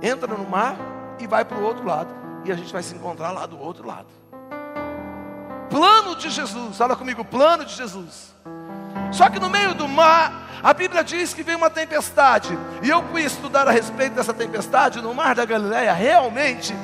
[0.02, 0.76] entra no mar
[1.20, 2.12] e vai para o outro lado.
[2.44, 4.08] E a gente vai se encontrar lá do outro lado.
[5.70, 8.34] Plano de Jesus, fala comigo, plano de Jesus.
[9.12, 12.58] Só que no meio do mar, a Bíblia diz que veio uma tempestade.
[12.82, 15.92] E eu fui estudar a respeito dessa tempestade no mar da Galileia.
[15.92, 16.74] Realmente,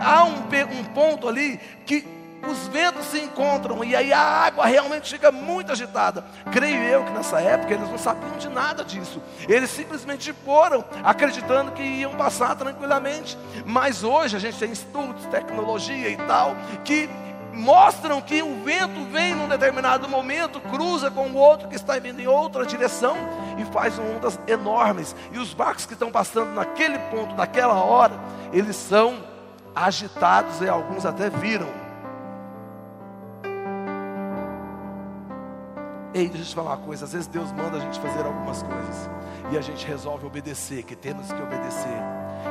[0.00, 0.44] há um,
[0.78, 2.15] um ponto ali que
[2.46, 6.24] os ventos se encontram e aí a água realmente fica muito agitada.
[6.52, 9.20] Creio eu que nessa época eles não sabiam de nada disso.
[9.48, 13.36] Eles simplesmente foram acreditando que iam passar tranquilamente.
[13.64, 17.08] Mas hoje a gente tem estudos, tecnologia e tal, que
[17.52, 22.20] mostram que o vento vem num determinado momento, cruza com o outro que está vindo
[22.20, 23.16] em outra direção
[23.58, 25.16] e faz ondas enormes.
[25.32, 28.14] E os barcos que estão passando naquele ponto, naquela hora,
[28.52, 29.24] eles são
[29.74, 31.85] agitados e alguns até viram
[36.16, 37.04] Ei, deixa eu te falar uma coisa.
[37.04, 39.10] Às vezes Deus manda a gente fazer algumas coisas
[39.52, 42.00] e a gente resolve obedecer, que temos que obedecer.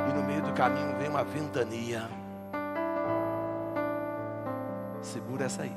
[0.08, 2.08] E no meio do caminho vem uma ventania.
[5.01, 5.75] Segura essa aí.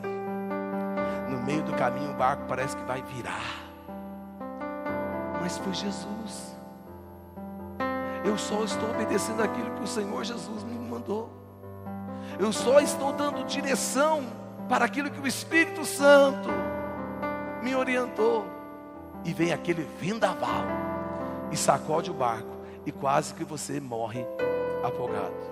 [1.30, 3.70] No meio do caminho o barco parece que vai virar.
[5.40, 6.54] Mas foi Jesus.
[8.22, 11.30] Eu só estou obedecendo aquilo que o Senhor Jesus me mandou.
[12.38, 14.26] Eu só estou dando direção
[14.68, 16.50] para aquilo que o Espírito Santo
[17.68, 18.46] me orientou.
[19.24, 20.64] E vem aquele vendaval
[21.52, 24.24] e sacode o barco e quase que você morre
[24.82, 25.48] afogado.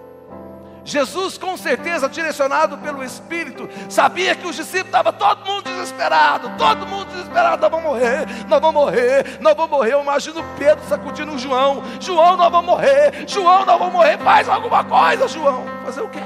[0.84, 6.86] Jesus, com certeza, direcionado pelo Espírito, sabia que os discípulos estavam todo mundo desesperado, todo
[6.86, 9.92] mundo desesperado, nós vamos morrer, nós vamos morrer, nós vamos morrer.
[9.94, 14.48] Eu imagino Pedro sacudindo o João, João, nós vamos morrer, João, nós vamos morrer, faz
[14.48, 15.64] alguma coisa, João.
[15.84, 16.20] Fazer o quê?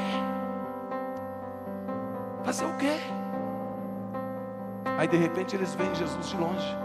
[2.44, 3.19] Fazer o quê?
[5.00, 6.76] Aí de repente eles veem Jesus de longe.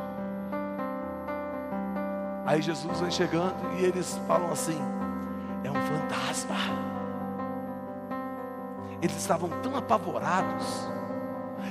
[2.45, 4.79] Aí Jesus vem chegando e eles falam assim:
[5.65, 6.55] é um fantasma.
[9.01, 10.89] Eles estavam tão apavorados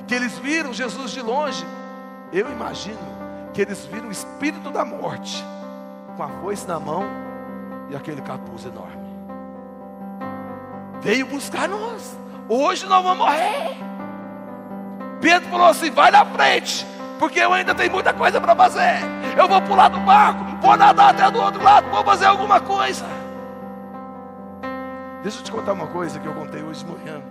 [0.06, 1.64] que eles viram Jesus de longe.
[2.30, 2.98] Eu imagino
[3.54, 5.42] que eles viram o espírito da morte
[6.14, 7.04] com a foice na mão
[7.88, 9.08] e aquele capuz enorme.
[11.00, 12.18] Veio buscar nós.
[12.50, 13.93] Hoje nós vamos morrer.
[15.24, 16.86] Pedro falou assim: vai na frente,
[17.18, 18.98] porque eu ainda tenho muita coisa para fazer.
[19.34, 23.06] Eu vou pular do barco, vou nadar até do outro lado, vou fazer alguma coisa.
[25.22, 27.22] Deixa eu te contar uma coisa que eu contei hoje de manhã.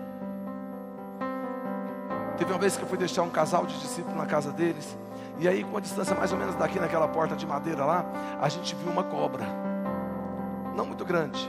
[2.35, 4.97] Teve uma vez que eu fui deixar um casal de discípulos na casa deles.
[5.37, 8.03] E aí, com a distância mais ou menos daqui naquela porta de madeira lá,
[8.41, 9.45] a gente viu uma cobra.
[10.75, 11.47] Não muito grande.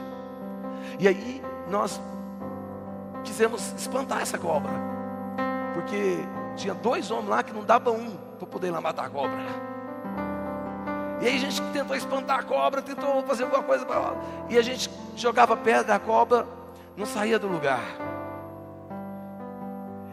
[0.99, 1.99] E aí, nós
[3.23, 4.94] quisemos espantar essa cobra
[5.75, 6.17] porque
[6.55, 9.37] tinha dois homens lá que não davam um para poder ir lá matar a cobra.
[11.21, 14.17] E aí a gente tentou espantar a cobra, tentou fazer alguma coisa para ela.
[14.49, 16.47] E a gente jogava pedra, a cobra
[16.95, 17.83] não saía do lugar.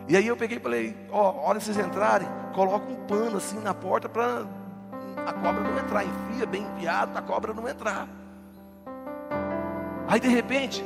[0.09, 3.61] E aí eu peguei e falei, ó, oh, hora vocês entrarem, coloca um pano assim
[3.61, 4.45] na porta para
[5.25, 6.05] a cobra não entrar.
[6.05, 8.09] Enfia bem enfiado, a cobra não entrar.
[10.09, 10.85] Aí de repente,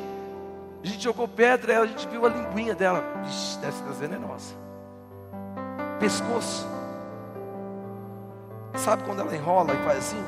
[0.84, 3.02] a gente jogou pedra a gente viu a linguinha dela.
[3.24, 4.65] Vixe, deve ser venenosa.
[5.98, 6.66] Pescoço.
[8.76, 10.24] Sabe quando ela enrola e faz assim?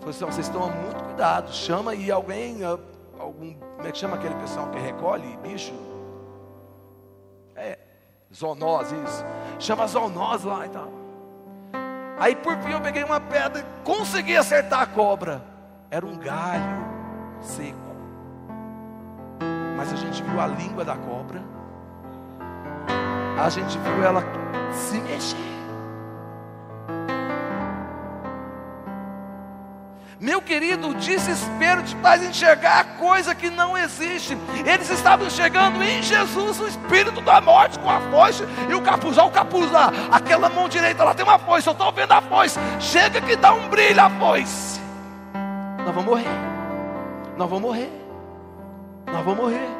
[0.00, 1.52] Falei assim, vocês tomam muito cuidado.
[1.52, 2.78] Chama aí alguém, ah,
[3.18, 5.74] algum, como é que chama aquele pessoal que recolhe bicho?
[7.56, 7.78] É,
[8.32, 9.24] zoonose, isso.
[9.58, 10.88] Chama zoonose lá e tal.
[12.18, 15.42] Aí por fim eu peguei uma pedra e consegui acertar a cobra.
[15.90, 16.86] Era um galho
[17.40, 17.78] seco.
[19.76, 21.57] Mas a gente viu a língua da cobra.
[23.38, 24.24] A gente viu ela
[24.72, 25.48] se mexer.
[30.20, 34.36] Meu querido, o desespero te faz enxergar a coisa que não existe.
[34.66, 39.16] Eles estavam chegando em Jesus, o espírito da morte, com a foice e o capuz.
[39.16, 41.68] Olha o capuz lá, aquela mão direita lá tem uma foice.
[41.68, 42.58] Eu estou vendo a foice.
[42.80, 44.80] Chega que dá um brilho a foice.
[45.84, 46.26] Nós vamos morrer.
[47.36, 47.92] Nós vamos morrer.
[49.06, 49.77] Nós vamos morrer.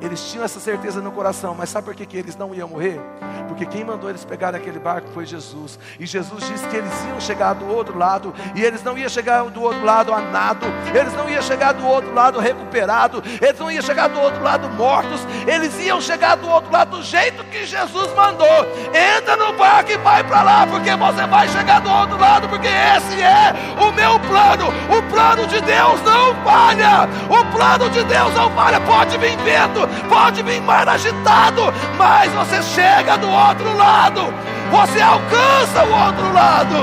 [0.00, 3.00] Eles tinham essa certeza no coração, mas sabe por que, que eles não iam morrer?
[3.48, 5.78] Porque quem mandou eles pegarem aquele barco foi Jesus.
[5.98, 9.42] E Jesus disse que eles iam chegar do outro lado, e eles não iam chegar
[9.44, 13.70] do outro lado a nado, eles não iam chegar do outro lado recuperado, eles não
[13.70, 17.66] iam chegar do outro lado mortos, eles iam chegar do outro lado do jeito que
[17.66, 18.46] Jesus mandou.
[18.94, 22.68] Entra no barco e vai para lá, porque você vai chegar do outro lado, porque
[22.68, 24.68] esse é o meu plano.
[24.96, 27.08] O plano de Deus não falha.
[27.28, 28.80] O plano de Deus não falha.
[28.80, 31.62] Pode vir vento, pode vir mar agitado,
[31.96, 34.22] mas você chega do outro lado,
[34.70, 36.76] você alcança o outro lado,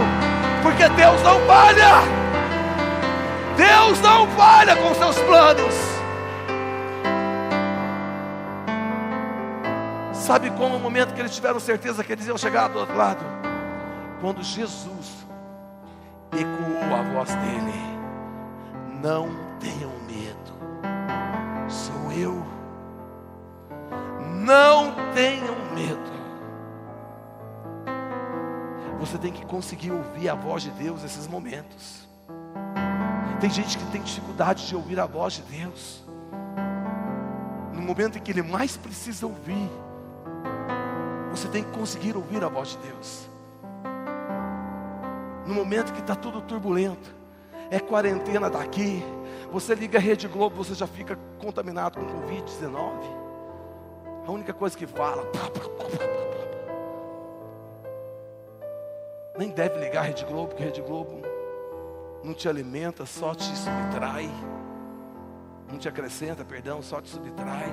[0.62, 2.02] porque Deus não falha,
[3.56, 5.98] Deus não falha com seus planos.
[10.12, 13.24] Sabe como o momento que eles tiveram certeza que eles iam chegar do outro lado?
[14.20, 15.26] Quando Jesus
[16.34, 17.74] ecoou a voz dele:
[19.02, 20.54] Não tenham medo,
[21.70, 22.57] sou eu
[24.38, 26.18] não tenham medo.
[29.00, 32.08] Você tem que conseguir ouvir a voz de Deus nesses momentos.
[33.40, 36.04] Tem gente que tem dificuldade de ouvir a voz de Deus.
[37.74, 39.70] No momento em que ele mais precisa ouvir,
[41.30, 43.30] você tem que conseguir ouvir a voz de Deus.
[45.46, 47.16] No momento que está tudo turbulento,
[47.70, 49.04] é quarentena daqui,
[49.52, 53.27] você liga a Rede Globo, você já fica contaminado com Covid-19.
[54.28, 55.24] A única coisa que fala.
[59.38, 61.22] Nem deve ligar a Rede Globo, porque a Rede Globo
[62.22, 64.30] não te alimenta, só te subtrai.
[65.72, 67.72] Não te acrescenta, perdão, só te subtrai.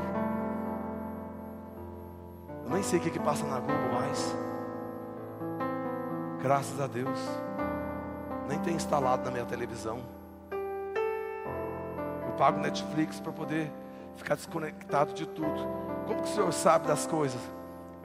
[2.65, 4.37] Eu nem sei o que, que passa na Globo mais.
[6.41, 7.19] Graças a Deus.
[8.49, 9.99] Nem tem instalado na minha televisão.
[12.27, 13.73] Eu pago Netflix para poder
[14.17, 15.67] ficar desconectado de tudo.
[16.07, 17.41] Como que o senhor sabe das coisas?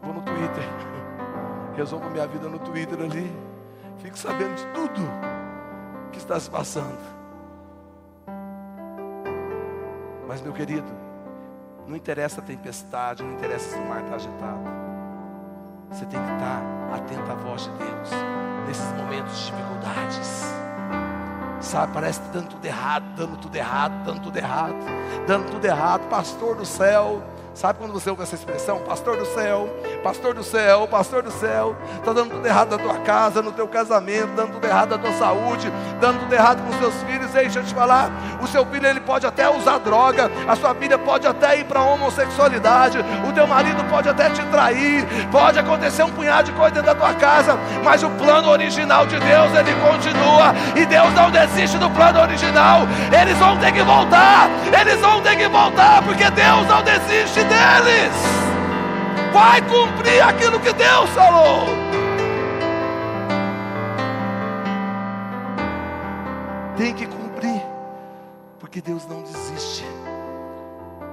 [0.02, 0.63] Vou no Twitter.
[1.76, 3.32] Resolvo minha vida no Twitter ali.
[3.98, 5.02] Fico sabendo de tudo
[6.12, 7.19] que está se passando.
[10.28, 10.88] Mas, meu querido,
[11.88, 14.60] não interessa a tempestade, não interessa se o mar está agitado.
[15.89, 16.62] Você tem que estar
[16.93, 18.10] atento à voz de Deus
[18.67, 20.43] nesses momentos de dificuldades.
[21.62, 24.76] Sabe, parece dando tudo errado, dando tudo errado, dando tudo errado,
[25.28, 26.08] dando tudo errado.
[26.10, 27.22] Pastor do céu,
[27.60, 28.80] Sabe quando você ouve essa expressão?
[28.80, 29.67] Pastor do céu,
[30.02, 33.67] pastor do céu, pastor do céu, está dando tudo errado na tua casa, no teu
[33.67, 35.69] casamento, dando tudo errado na tua saúde,
[36.00, 37.36] dando tudo errado com os seus filhos.
[37.36, 38.10] Ei, deixa eu te falar,
[38.41, 41.82] o seu filho ele pode até usar droga, a sua filha pode até ir para
[41.82, 46.76] a homossexualidade, o teu marido pode até te trair, pode acontecer um punhado de coisa
[46.76, 51.29] dentro da tua casa, mas o plano original de Deus ele continua e Deus não
[51.29, 52.83] desiste do plano original.
[53.21, 54.48] Eles vão ter que voltar,
[54.79, 58.13] eles vão ter que voltar, porque Deus não desiste deles.
[59.33, 61.65] Vai cumprir aquilo que Deus falou.
[66.77, 67.62] Tem que cumprir,
[68.60, 69.83] porque Deus não desiste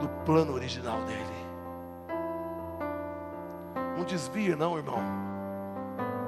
[0.01, 1.25] do plano original dele.
[3.97, 5.03] Não desvia, não, irmão,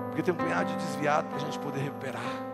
[0.08, 2.47] porque tem um punhado de desviado para a gente poder recuperar.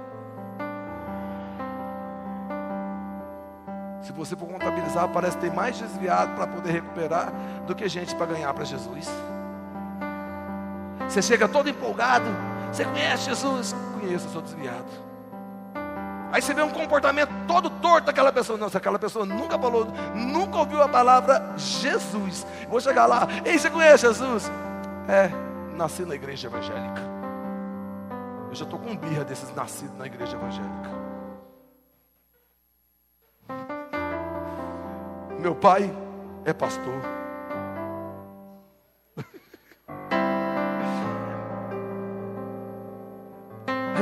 [4.04, 7.32] Se você for contabilizar, parece ter mais desviado para poder recuperar
[7.66, 9.08] do que gente para ganhar para Jesus.
[11.08, 12.26] Você chega todo empolgado,
[12.70, 13.74] Você conhece Jesus?
[13.98, 14.84] Conheço, sou desviado.
[16.30, 18.68] Aí você vê um comportamento todo torto daquela pessoa.
[18.68, 22.46] Se aquela pessoa nunca falou, nunca ouviu a palavra Jesus.
[22.68, 24.50] Vou chegar lá, ei, você conhece Jesus?
[25.08, 25.30] É,
[25.76, 27.00] nasci na igreja evangélica.
[28.50, 31.03] Eu já estou com birra desses nascidos na igreja evangélica.
[35.44, 35.94] Meu pai
[36.46, 36.94] é pastor.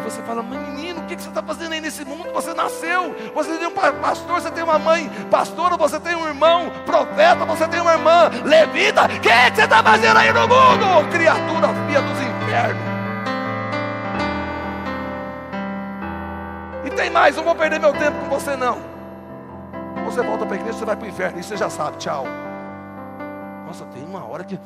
[0.05, 2.33] você fala, menino, o que você está fazendo aí nesse mundo?
[2.33, 6.71] Você nasceu, você tem um pastor, você tem uma mãe pastora, você tem um irmão
[6.87, 9.07] profeta, você tem uma irmã levita.
[9.07, 11.11] O que, que você está fazendo aí no mundo?
[11.11, 12.83] Criatura filha dos infernos.
[16.85, 18.92] E tem mais, não vou perder meu tempo com você não.
[20.13, 22.27] Você volta para a igreja, você vai para o inferno, isso você já sabe, tchau.
[23.67, 24.61] Nossa, tem uma hora que.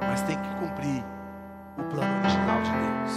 [0.00, 1.04] mas tem que cumprir
[1.76, 3.12] o plano original de Deus.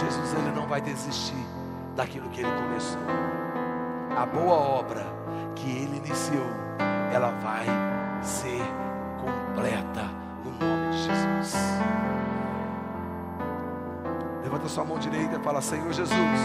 [0.00, 1.46] Jesus ele não vai desistir
[1.94, 3.00] daquilo que ele começou.
[4.16, 5.06] A boa obra
[5.54, 6.50] que ele iniciou,
[7.12, 7.64] ela vai
[8.22, 8.60] ser
[9.20, 10.17] completa
[14.68, 16.40] Levanta sua mão direita e fala: Senhor Jesus,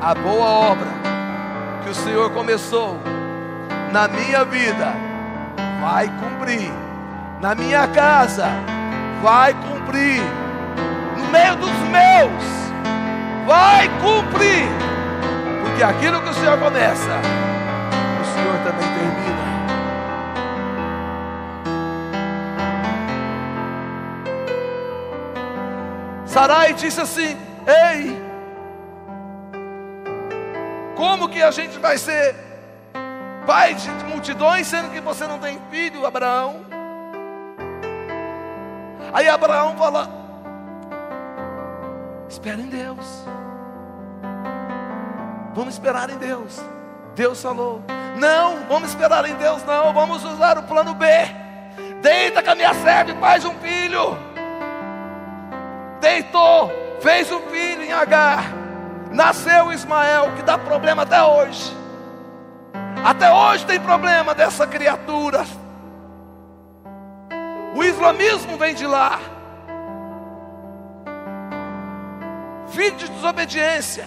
[0.00, 0.88] a boa obra
[1.82, 2.96] que o Senhor começou
[3.92, 4.94] na minha vida
[5.80, 6.72] vai cumprir
[7.40, 8.46] na minha casa,
[9.22, 10.20] vai cumprir.
[11.16, 12.44] No meio dos meus,
[13.46, 14.68] vai cumprir.
[15.62, 17.20] Porque aquilo que o Senhor começa,
[18.20, 19.37] o Senhor também termina.
[26.28, 28.16] Sarai disse assim: Ei,
[30.94, 32.36] como que a gente vai ser
[33.46, 36.66] pai de multidões, sendo que você não tem filho, Abraão?
[39.12, 40.08] Aí Abraão fala:
[42.28, 43.24] Espera em Deus.
[45.54, 46.60] Vamos esperar em Deus.
[47.14, 47.82] Deus falou:
[48.16, 49.94] Não, vamos esperar em Deus, não.
[49.94, 51.06] Vamos usar o plano B.
[52.02, 54.27] Deita com a minha serva e faz um filho.
[56.00, 56.70] Deitou,
[57.00, 58.44] fez um filho em Agar.
[59.10, 61.76] Nasceu Ismael, que dá problema até hoje.
[63.04, 65.44] Até hoje tem problema dessa criatura.
[67.74, 69.18] O islamismo vem de lá.
[72.68, 74.06] Filho de desobediência.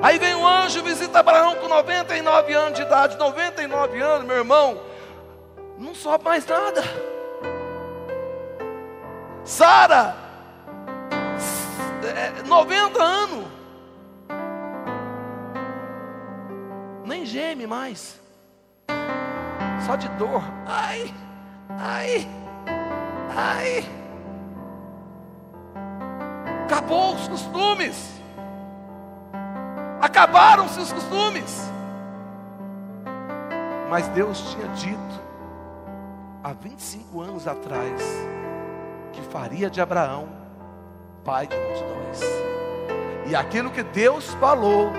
[0.00, 3.16] Aí vem um anjo, visita Abraão com 99 anos de idade.
[3.16, 4.80] 99 anos, meu irmão.
[5.78, 6.82] Não sobe mais nada.
[9.44, 10.14] Sara,
[12.46, 13.44] 90 é, anos.
[17.04, 18.20] Nem geme mais.
[19.86, 20.42] Só de dor.
[20.66, 21.12] Ai,
[21.68, 22.42] ai.
[23.34, 23.82] Ai,
[26.64, 28.20] acabou os costumes,
[30.02, 31.70] acabaram-se os costumes.
[33.88, 35.22] Mas Deus tinha dito,
[36.44, 38.02] há 25 anos atrás,
[39.12, 40.28] que faria de Abraão
[41.24, 42.20] pai de multidões.
[43.26, 44.92] E aquilo que Deus falou,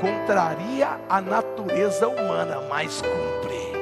[0.00, 3.74] contraria a natureza humana, mas cumpre.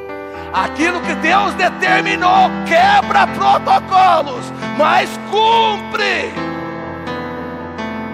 [0.52, 6.32] Aquilo que Deus determinou quebra protocolos, mas cumpre.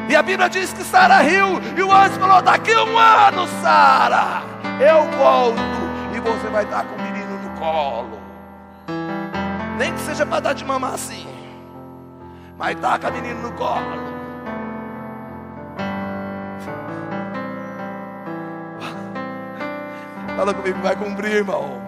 [0.09, 3.47] E a Bíblia diz que Sara riu, e o anjo falou: daqui a um ano,
[3.61, 4.43] Sara,
[4.80, 5.59] eu volto,
[6.14, 8.18] e você vai estar com o menino no colo.
[9.76, 11.28] Nem que seja para dar de mamar assim,
[12.59, 14.09] com o menino no colo.
[20.37, 21.81] Fala comigo, vai cumprir, irmão.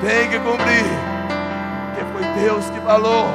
[0.00, 0.84] Tem que cumprir.
[1.94, 3.26] Porque foi Deus que falou.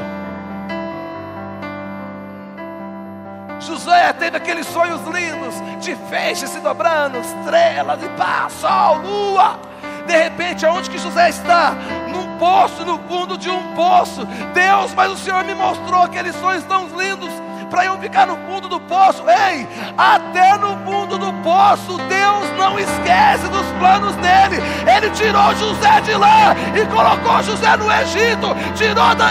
[3.59, 9.59] Josué teve aqueles sonhos lindos de feixes se dobrando, estrelas e pá, sol, lua.
[10.07, 11.75] De repente, aonde que José está?
[12.11, 14.25] Num poço, no fundo de um poço.
[14.53, 17.29] Deus, mas o Senhor me mostrou aqueles sonhos tão lindos
[17.69, 19.23] para eu ficar no fundo do poço.
[19.29, 19.67] Ei,
[19.97, 24.61] até no fundo do poço, Deus não esquece dos planos dele.
[24.87, 29.29] Ele tirou José de lá e colocou José no Egito, tirou da,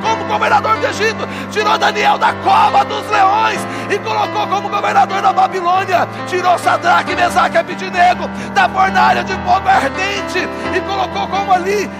[0.00, 5.32] como governador do Egito, tirou Daniel da cova dos leões e colocou como governador da
[5.32, 11.90] Babilônia, tirou Sadraque, Mesaque e Abidinego da fornalha de fogo ardente e colocou como ali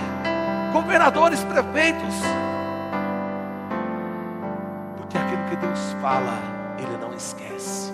[0.72, 2.14] governadores, prefeitos
[5.72, 6.38] Deus fala,
[6.78, 7.92] Ele não esquece.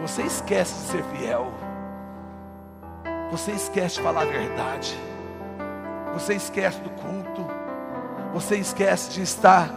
[0.00, 1.52] Você esquece de ser fiel.
[3.30, 4.98] você esquece de falar a verdade,
[6.12, 7.46] você esquece do culto,
[8.34, 9.70] você esquece de estar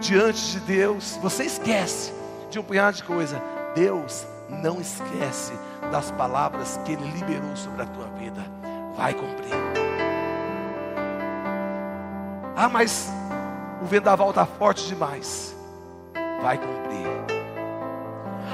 [0.00, 2.14] diante de Deus, você esquece
[2.48, 3.42] de um punhado de coisa.
[3.74, 5.52] Deus não esquece
[5.90, 8.42] das palavras que Ele liberou sobre a tua vida,
[8.96, 9.61] vai cumprir.
[12.56, 13.10] Ah, mas
[13.80, 15.56] o vendaval está forte demais,
[16.42, 17.06] vai cumprir.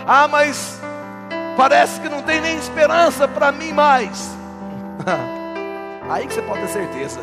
[0.07, 0.81] Ah, mas
[1.57, 4.31] parece que não tem nem esperança para mim mais.
[6.09, 7.21] Aí que você pode ter certeza.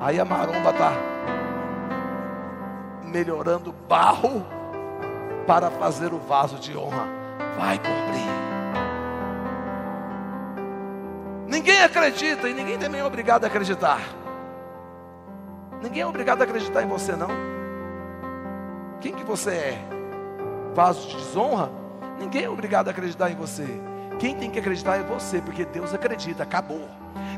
[0.00, 0.92] Aí a maromba está
[3.04, 4.46] melhorando barro
[5.46, 7.06] para fazer o vaso de honra.
[7.58, 8.30] Vai cumprir.
[11.48, 14.00] Ninguém acredita e ninguém também é obrigado a acreditar.
[15.82, 17.30] Ninguém é obrigado a acreditar em você, não.
[19.00, 19.78] Quem que você é?
[20.74, 21.70] Vaso de desonra?
[22.18, 23.66] Ninguém é obrigado a acreditar em você.
[24.18, 26.86] Quem tem que acreditar é você, porque Deus acredita, acabou.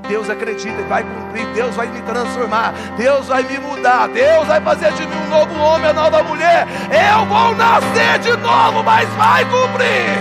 [0.09, 4.61] Deus acredita e vai cumprir, Deus vai me transformar, Deus vai me mudar, Deus vai
[4.61, 6.67] fazer de mim um novo homem, uma nova mulher.
[6.91, 10.19] Eu vou nascer de novo, mas vai cumprir.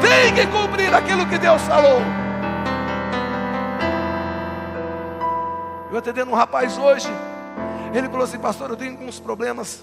[0.00, 2.00] Tem que cumprir aquilo que Deus falou.
[5.96, 7.08] Eu atendendo um rapaz hoje,
[7.94, 9.82] ele falou assim, pastor, eu tenho alguns problemas.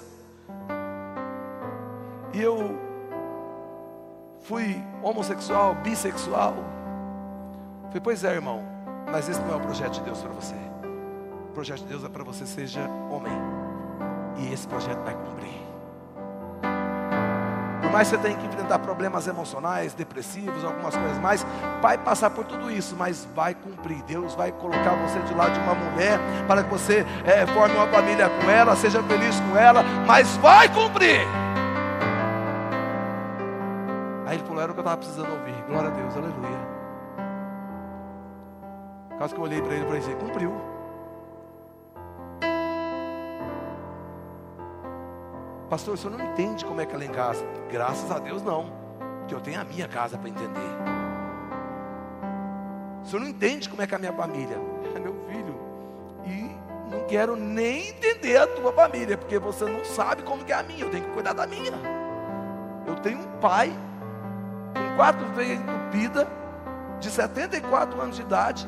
[2.31, 2.79] E eu
[4.41, 6.53] fui homossexual, bissexual.
[7.87, 8.61] Falei, pois é, irmão,
[9.11, 10.53] mas esse não é o projeto de Deus para você.
[11.49, 13.33] O projeto de Deus é para você seja homem.
[14.37, 15.62] E esse projeto vai cumprir.
[17.93, 21.45] Mais você tenha que enfrentar problemas emocionais, depressivos, algumas coisas mais,
[21.79, 24.01] vai passar por tudo isso, mas vai cumprir.
[24.07, 27.85] Deus vai colocar você de lado de uma mulher para que você é, forme uma
[27.87, 31.21] família com ela, seja feliz com ela, mas vai cumprir.
[34.25, 35.63] Aí ele falou: era o que eu estava precisando ouvir.
[35.67, 36.73] Glória a Deus, aleluia.
[39.19, 40.72] Caso que eu olhei para ele e falei assim: cumpriu.
[45.69, 47.43] Pastor, o senhor não entende como é que ela é em casa?
[47.71, 48.71] Graças a Deus não,
[49.19, 50.59] porque eu tenho a minha casa para entender.
[53.03, 54.57] O senhor não entende como é que é a minha família?
[54.95, 55.59] É meu filho.
[56.25, 56.55] E
[56.93, 60.63] não quero nem entender a tua família, porque você não sabe como que é a
[60.63, 60.85] minha.
[60.85, 61.73] Eu tenho que cuidar da minha.
[62.85, 63.73] Eu tenho um pai
[64.73, 66.27] com quatro veias entupidas,
[66.99, 68.67] de 74 anos de idade,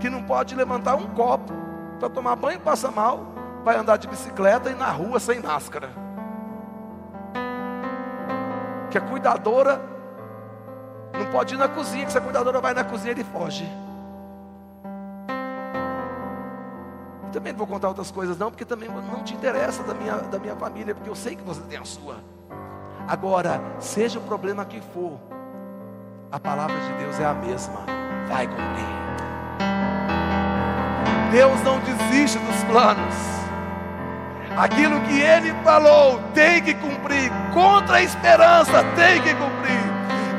[0.00, 1.52] que não pode levantar um copo
[1.98, 3.26] para tomar banho, passa mal,
[3.64, 6.03] vai andar de bicicleta e na rua sem máscara
[8.94, 9.82] que a cuidadora
[11.12, 13.68] não pode ir na cozinha, que se a cuidadora vai na cozinha, ele foge.
[17.24, 20.18] Eu também não vou contar outras coisas, não, porque também não te interessa da minha,
[20.18, 22.18] da minha família, porque eu sei que você tem a sua.
[23.08, 25.18] Agora, seja o problema que for,
[26.30, 27.80] a palavra de Deus é a mesma,
[28.28, 28.94] vai cumprir.
[31.32, 33.43] Deus não desiste dos planos.
[34.56, 37.30] Aquilo que ele falou tem que cumprir.
[37.52, 39.84] Contra a esperança tem que cumprir.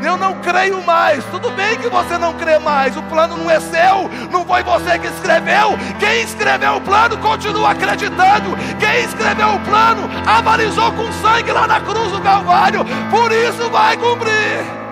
[0.03, 1.23] Eu não creio mais.
[1.25, 2.95] Tudo bem que você não crê mais.
[2.95, 4.09] O plano não é seu.
[4.31, 5.77] Não foi você que escreveu.
[5.99, 8.55] Quem escreveu o plano continua acreditando.
[8.79, 12.85] Quem escreveu o plano avalizou com sangue lá na cruz do Calvário.
[13.09, 14.84] Por isso vai cumprir.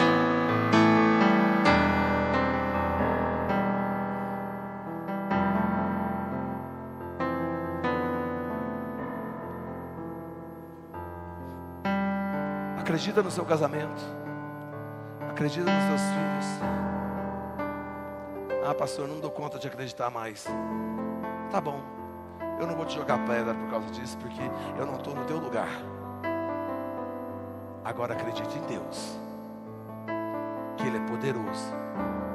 [13.04, 14.02] Acredita no seu casamento.
[15.30, 16.46] Acredita nos seus filhos.
[18.66, 20.48] Ah, pastor, não dou conta de acreditar mais.
[21.52, 21.82] Tá bom.
[22.58, 24.40] Eu não vou te jogar pedra por causa disso, porque
[24.80, 25.68] eu não estou no teu lugar.
[27.84, 29.20] Agora acredite em Deus,
[30.78, 31.74] que Ele é poderoso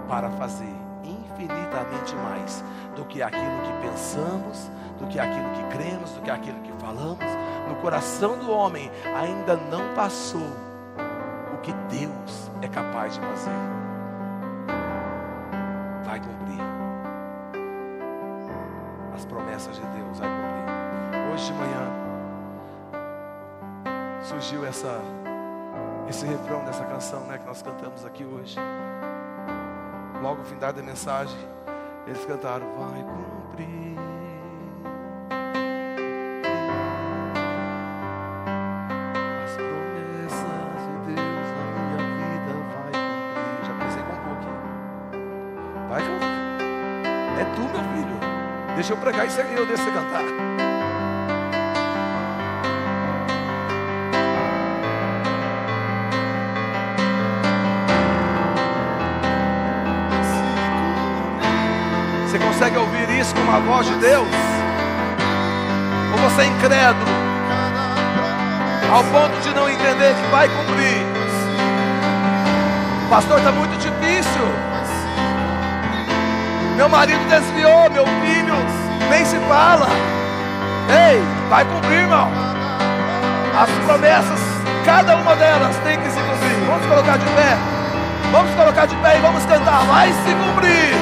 [0.07, 0.69] para fazer
[1.03, 2.63] infinitamente mais
[2.95, 7.25] do que aquilo que pensamos, do que aquilo que cremos, do que aquilo que falamos
[7.69, 10.51] no coração do homem ainda não passou
[11.55, 13.51] o que Deus é capaz de fazer.
[16.05, 16.61] Vai cumprir.
[19.15, 21.33] As promessas de Deus vai cumprir.
[21.33, 22.09] Hoje de manhã
[24.23, 25.01] surgiu essa
[26.09, 28.59] esse refrão dessa canção, né, que nós cantamos aqui hoje.
[30.23, 31.39] Logo no fim da mensagem,
[32.07, 34.18] eles cantaram: Vai cumprir.
[48.89, 50.23] Deixa eu pregar isso aí, eu deixo você cantar.
[62.31, 64.27] Se consegue ouvir isso como a voz de Deus?
[66.13, 67.13] Ou você é incrédulo,
[68.91, 71.05] ao ponto de não entender que vai cumprir?
[73.11, 74.18] Pastor, está muito difícil.
[76.79, 78.55] Meu marido desviou, meu filho
[79.11, 79.89] nem se fala.
[80.89, 81.21] Ei,
[81.51, 82.31] vai cumprir, irmão.
[83.61, 84.39] As promessas,
[84.85, 86.67] cada uma delas tem que se cumprir.
[86.69, 87.59] Vamos colocar de pé.
[88.31, 89.85] Vamos colocar de pé e vamos cantar.
[89.87, 90.95] Vai se cumprir.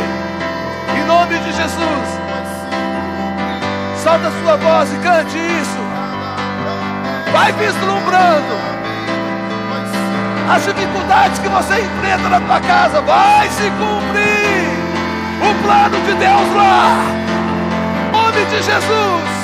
[0.97, 2.09] Em nome de Jesus.
[4.03, 5.79] Solta a sua voz e cante isso.
[7.35, 8.57] Vai vislumbrando
[10.51, 13.03] as dificuldades que você enfrenta na tua casa.
[13.03, 14.86] Vai se cumprir
[15.41, 17.17] o plano de Deus lá.
[18.13, 19.37] Nome de Jesus.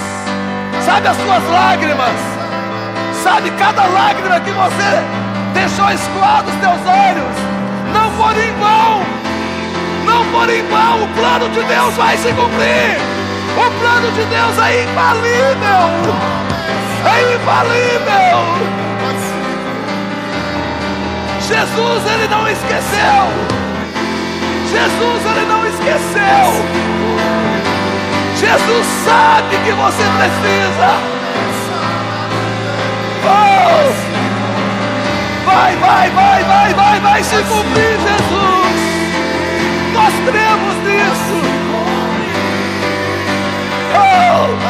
[0.84, 2.16] Sabe as suas lágrimas.
[3.22, 5.02] Sabe cada lágrima que você
[5.54, 7.36] deixou escoar dos teus olhos.
[7.92, 9.02] Não for em vão.
[10.04, 11.04] Não for em vão.
[11.04, 12.98] O plano de Deus vai se cumprir.
[13.56, 15.82] O plano de Deus é infalível.
[17.04, 18.82] É infalível.
[21.40, 23.51] Jesus, ele não esqueceu.
[24.72, 26.48] Jesus, ele não esqueceu.
[28.36, 30.88] Jesus sabe que você precisa.
[33.24, 33.92] Oh!
[35.44, 38.72] Vai, vai, vai, vai, vai, vai se cumprir, Jesus.
[39.92, 41.36] Nós cremos nisso.
[43.94, 44.62] Oh!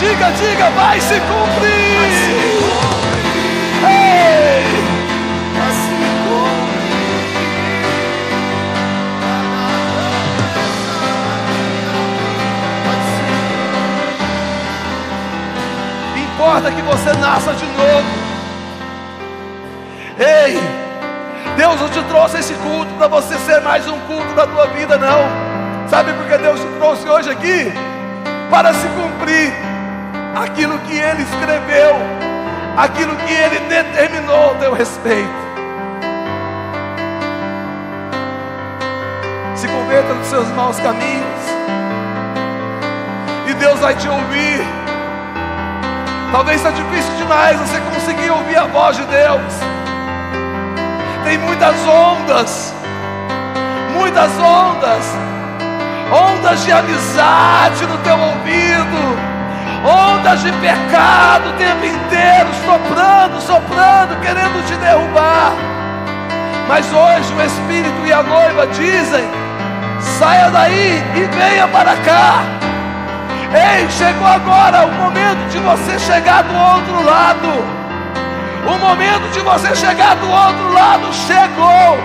[0.00, 2.51] Diga, diga, vai se cumprir.
[16.52, 18.32] Importa que você nasça de novo.
[20.18, 20.58] Ei,
[21.56, 24.98] Deus não te trouxe esse culto para você ser mais um culto da tua vida,
[24.98, 25.88] não.
[25.88, 27.72] Sabe por que Deus te trouxe hoje aqui?
[28.50, 29.52] Para se cumprir
[30.34, 31.96] aquilo que Ele escreveu,
[32.76, 35.42] aquilo que Ele determinou a teu respeito.
[39.54, 41.42] Se converta dos seus maus caminhos,
[43.48, 44.64] e Deus vai te ouvir.
[46.32, 49.52] Talvez está difícil demais você conseguir ouvir a voz de Deus.
[51.24, 52.74] Tem muitas ondas,
[53.92, 55.14] muitas ondas,
[56.10, 59.31] ondas de amizade no teu ouvido
[59.84, 65.52] ondas de pecado o tempo inteiro, soprando, soprando, querendo te derrubar.
[66.68, 69.24] Mas hoje o Espírito e a noiva dizem:
[70.00, 72.44] saia daí e venha para cá.
[73.54, 77.82] Ei, chegou agora o momento de você chegar do outro lado.
[78.64, 81.98] O momento de você chegar do outro lado chegou.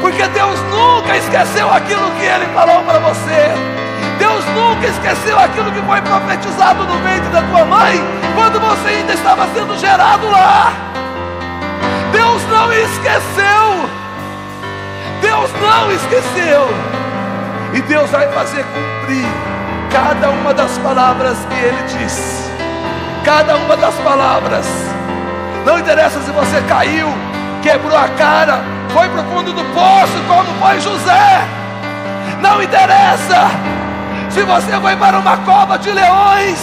[0.00, 3.85] Porque Deus nunca esqueceu aquilo que Ele falou para você.
[4.26, 8.02] Deus nunca esqueceu aquilo que foi profetizado no ventre da tua mãe,
[8.34, 10.72] quando você ainda estava sendo gerado lá.
[12.10, 13.88] Deus não esqueceu.
[15.22, 16.68] Deus não esqueceu.
[17.72, 19.26] E Deus vai fazer cumprir
[19.92, 22.50] cada uma das palavras que Ele disse.
[23.24, 24.66] Cada uma das palavras.
[25.64, 27.06] Não interessa se você caiu,
[27.62, 31.44] quebrou a cara, foi para o fundo do poço, como foi José.
[32.40, 33.75] Não interessa
[34.30, 36.58] se você foi para uma cova de leões,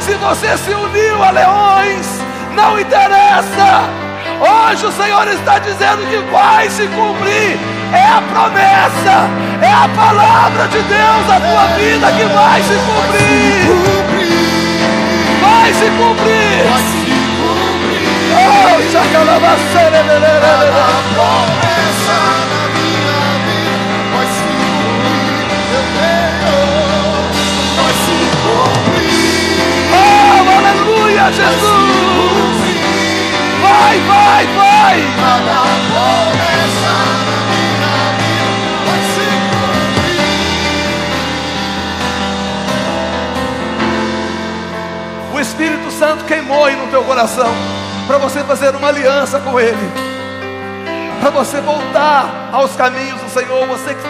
[0.00, 2.06] se você se uniu a leões,
[2.54, 3.88] não interessa.
[4.40, 7.58] Hoje o Senhor está dizendo que vai se cumprir.
[7.92, 9.28] É a promessa,
[9.60, 13.70] é a palavra de Deus a tua vida que vai se cumprir.
[15.40, 16.66] Vai se cumprir.
[18.34, 18.82] Oh,
[30.82, 31.52] Aleluia, Jesus.
[33.60, 35.00] Vai, vai, vai.
[45.32, 47.54] O Espírito Santo queimou aí no teu coração
[48.08, 49.88] para você fazer uma aliança com Ele,
[51.20, 53.68] para você voltar aos caminhos do Senhor.
[53.68, 54.00] Você que